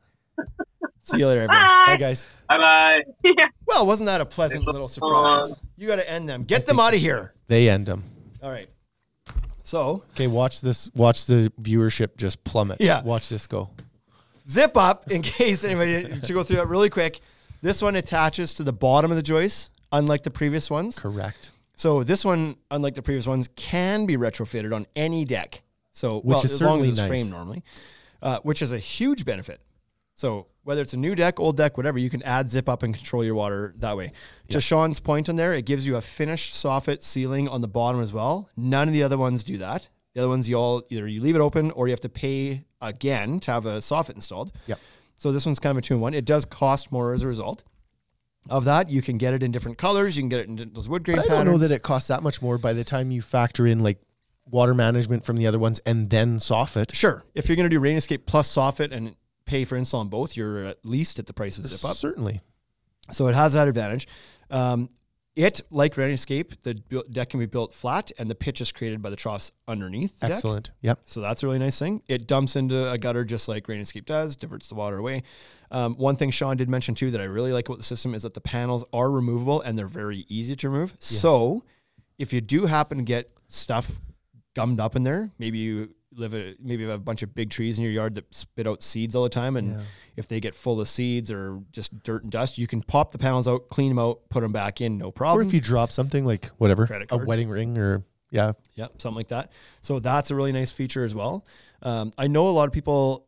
[1.03, 1.57] See you later, everyone.
[1.57, 1.97] Bye, Bye.
[1.97, 2.27] guys.
[2.49, 3.01] Bye bye.
[3.67, 5.55] Well, wasn't that a pleasant little surprise?
[5.77, 6.43] You got to end them.
[6.43, 7.35] Get them out of here.
[7.47, 8.03] They end them.
[8.43, 8.69] All right.
[9.63, 10.91] So, Okay, watch this.
[10.97, 12.81] Watch the viewership just plummet.
[12.81, 13.03] Yeah.
[13.03, 13.71] watch this go.
[14.49, 17.21] ZipUp in case anybody to go through that really quick.
[17.63, 20.99] This one attaches to the bottom of the joist, unlike the previous ones.
[20.99, 21.51] Correct.
[21.81, 25.63] So this one, unlike the previous ones, can be retrofitted on any deck.
[25.93, 27.09] So well, is as long as it's nice.
[27.09, 27.65] framed normally,
[28.21, 29.63] uh, which is a huge benefit.
[30.13, 33.25] So whether it's a new deck, old deck, whatever, you can add ZipUp and control
[33.25, 34.13] your water that way.
[34.51, 38.03] To Sean's point on there, it gives you a finished soffit ceiling on the bottom
[38.03, 38.51] as well.
[38.59, 39.89] None of the other ones do that.
[40.13, 42.67] The other ones, you all either you leave it open or you have to pay
[42.83, 44.53] again to have a soffit installed.
[44.67, 44.79] Yep.
[45.17, 46.13] So this one's kind of a two in one.
[46.13, 47.65] It does cost more as a result
[48.49, 48.89] of that.
[48.91, 50.17] You can get it in different colors.
[50.17, 51.45] You can get it in those wood grain patterns I patterns.
[51.45, 54.01] don't know that it costs that much more by the time you factor in like
[54.47, 56.95] water management from the other ones and then soffit.
[56.95, 57.23] Sure.
[57.35, 59.15] If you're going to do Rain Escape plus soffit and
[59.45, 61.95] pay for install on both, you're at least at the price of ZipUp.
[61.95, 62.41] Certainly.
[63.11, 64.09] So it has that advantage.
[64.51, 64.89] Um,
[65.37, 68.73] it, like Rain Escape, the bu- deck can be built flat and the pitch is
[68.73, 70.37] created by the troughs underneath the deck.
[70.37, 70.71] Excellent.
[70.83, 71.03] Yep.
[71.07, 72.03] So that's a really nice thing.
[72.09, 75.23] It dumps into a gutter just like Rain Escape does, diverts the water away.
[75.71, 78.23] Um, one thing Sean did mention too that I really like about the system is
[78.23, 80.95] that the panels are removable and they're very easy to remove.
[80.99, 81.65] So
[82.19, 84.01] if you do happen to get stuff
[84.55, 87.51] gummed up in there, maybe you live a maybe you have a bunch of big
[87.51, 89.81] trees in your yard that spit out seeds all the time, and
[90.17, 93.19] if they get full of seeds or just dirt and dust, you can pop the
[93.19, 95.45] panels out, clean them out, put them back in, no problem.
[95.45, 99.29] Or if you drop something like whatever, a wedding ring or yeah, Yeah, something like
[99.29, 99.53] that.
[99.81, 101.45] So that's a really nice feature as well.
[101.83, 103.27] Um, I know a lot of people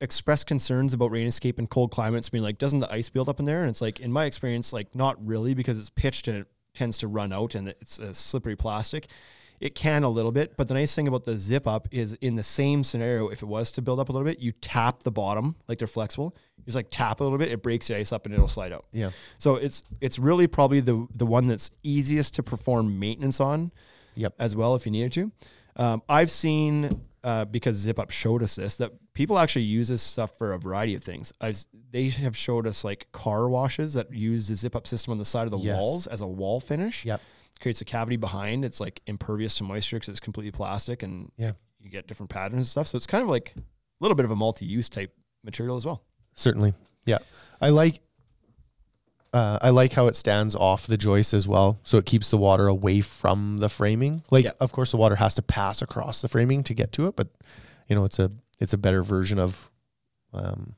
[0.00, 3.38] express concerns about rain escape in cold climates, being like, doesn't the ice build up
[3.38, 3.62] in there?
[3.62, 6.98] And it's like, in my experience, like not really because it's pitched and it tends
[6.98, 9.06] to run out and it's a slippery plastic.
[9.64, 12.42] It can a little bit, but the nice thing about the ZipUp is in the
[12.42, 15.56] same scenario, if it was to build up a little bit, you tap the bottom,
[15.68, 16.36] like they're flexible.
[16.58, 18.72] You just like tap a little bit, it breaks the ice up and it'll slide
[18.72, 18.84] out.
[18.92, 19.10] yeah.
[19.38, 23.72] So it's it's really probably the the one that's easiest to perform maintenance on
[24.16, 24.34] Yep.
[24.38, 25.32] as well if you needed to.
[25.76, 26.90] Um, I've seen
[27.24, 30.94] uh, because ZipUp showed us this that people actually use this stuff for a variety
[30.94, 31.32] of things.
[31.40, 35.24] I've, they have showed us like car washes that use the ZipUp system on the
[35.24, 35.80] side of the Yes.
[35.80, 37.06] walls as a wall finish.
[37.06, 37.20] Yep.
[37.64, 38.64] Creates a cavity behind.
[38.64, 41.52] It's like impervious to moisture because it's completely plastic, and Yeah.
[41.80, 42.86] you get different patterns and stuff.
[42.88, 43.62] So it's kind of like a
[44.00, 45.12] little bit of a multi-use type
[45.42, 46.02] material as well.
[46.34, 46.74] Certainly.
[47.06, 47.18] Yeah.
[47.60, 48.00] I like
[49.32, 52.36] uh, I like how it stands off the joist as well, so it keeps the
[52.36, 54.22] water away from the framing.
[54.30, 57.16] Like, of course, the water has to pass across the framing to get to it,
[57.16, 57.28] but
[57.88, 59.70] you know, it's a it's a better version of
[60.32, 60.74] um,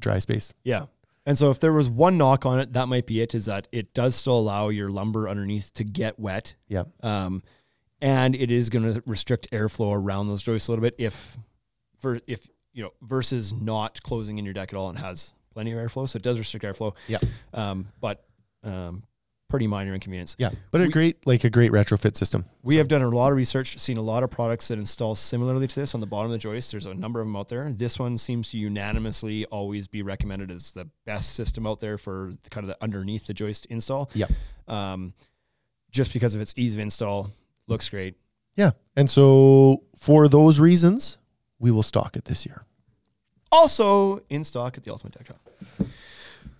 [0.00, 0.54] dry space.
[0.64, 0.86] Yeah.
[1.28, 3.34] And so if there was one knock on it, that might be it.
[3.34, 7.42] Is that it does still allow your lumber underneath to get wet, Yeah, um,
[8.00, 10.94] and it is going to restrict airflow around those joists a little bit.
[10.96, 11.36] If
[11.98, 15.70] for if you know versus not closing in your deck at all and has plenty
[15.72, 16.94] of airflow, so it does restrict airflow.
[17.08, 17.18] Yeah.
[17.52, 18.24] Um, but
[18.64, 19.02] um,
[19.48, 20.36] pretty minor inconvenience.
[20.38, 22.44] yeah, but a We- great like a great retrofit system.
[22.62, 25.66] We have done a lot of research, seen a lot of products that install similarly
[25.66, 26.70] to this on the bottom of the joist.
[26.70, 27.72] There's a number of them out there.
[27.72, 32.32] This one seems to unanimously always be recommended as the best system out there for
[32.42, 34.10] the, kind of the underneath the joist install.
[34.14, 34.26] Yeah.
[34.66, 35.14] Um,
[35.90, 37.30] just because of its ease of install,
[37.66, 38.16] looks great.
[38.56, 41.16] Yeah, and so for those reasons,
[41.58, 42.64] we will stock it this year.
[43.50, 45.40] Also in stock at the Ultimate Deck Shop.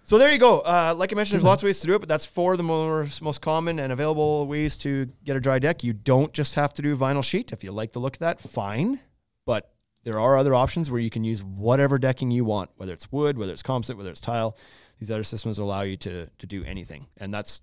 [0.09, 0.61] So there you go.
[0.61, 2.57] Uh, like I mentioned, there's lots of ways to do it, but that's four of
[2.57, 5.85] the most, most common and available ways to get a dry deck.
[5.85, 7.53] You don't just have to do vinyl sheet.
[7.53, 9.01] If you like the look of that, fine.
[9.45, 9.71] But
[10.05, 13.37] there are other options where you can use whatever decking you want, whether it's wood,
[13.37, 14.57] whether it's composite, whether it's tile.
[14.99, 17.61] These other systems allow you to to do anything, and that's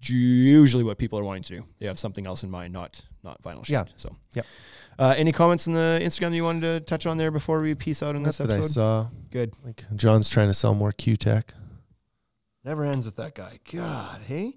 [0.00, 1.64] usually what people are wanting to do.
[1.80, 3.72] They have something else in mind, not not vinyl sheet.
[3.72, 3.84] Yeah.
[3.96, 4.42] So, yeah.
[5.00, 7.74] Uh, any comments in the Instagram that you wanted to touch on there before we
[7.74, 8.72] peace out in That's this what I episode?
[8.72, 9.06] saw.
[9.30, 9.54] Good.
[9.64, 11.54] Like John's trying to sell more Q-Tech.
[12.64, 13.58] Never ends with that guy.
[13.72, 14.56] God, hey.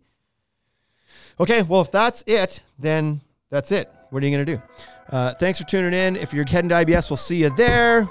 [1.40, 3.90] Okay, well, if that's it, then that's it.
[4.10, 4.62] What are you going to do?
[5.10, 6.16] Uh, thanks for tuning in.
[6.16, 8.10] If you're heading to IBS, we'll see you there.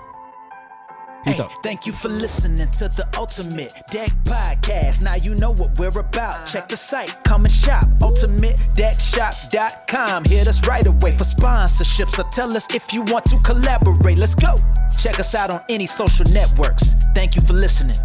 [1.24, 1.53] Peace Hey, out.
[1.62, 5.03] thank you for listening to the Ultimate Deck Podcast.
[5.03, 6.47] Now you know what we're about.
[6.47, 7.84] Check the site, come and shop.
[7.99, 10.24] UltimateDeckShop.com.
[10.24, 14.16] Hit us right away for sponsorships or tell us if you want to collaborate.
[14.16, 14.55] Let's go.
[14.99, 16.95] Check us out on any social networks.
[17.14, 17.97] Thank you for listening.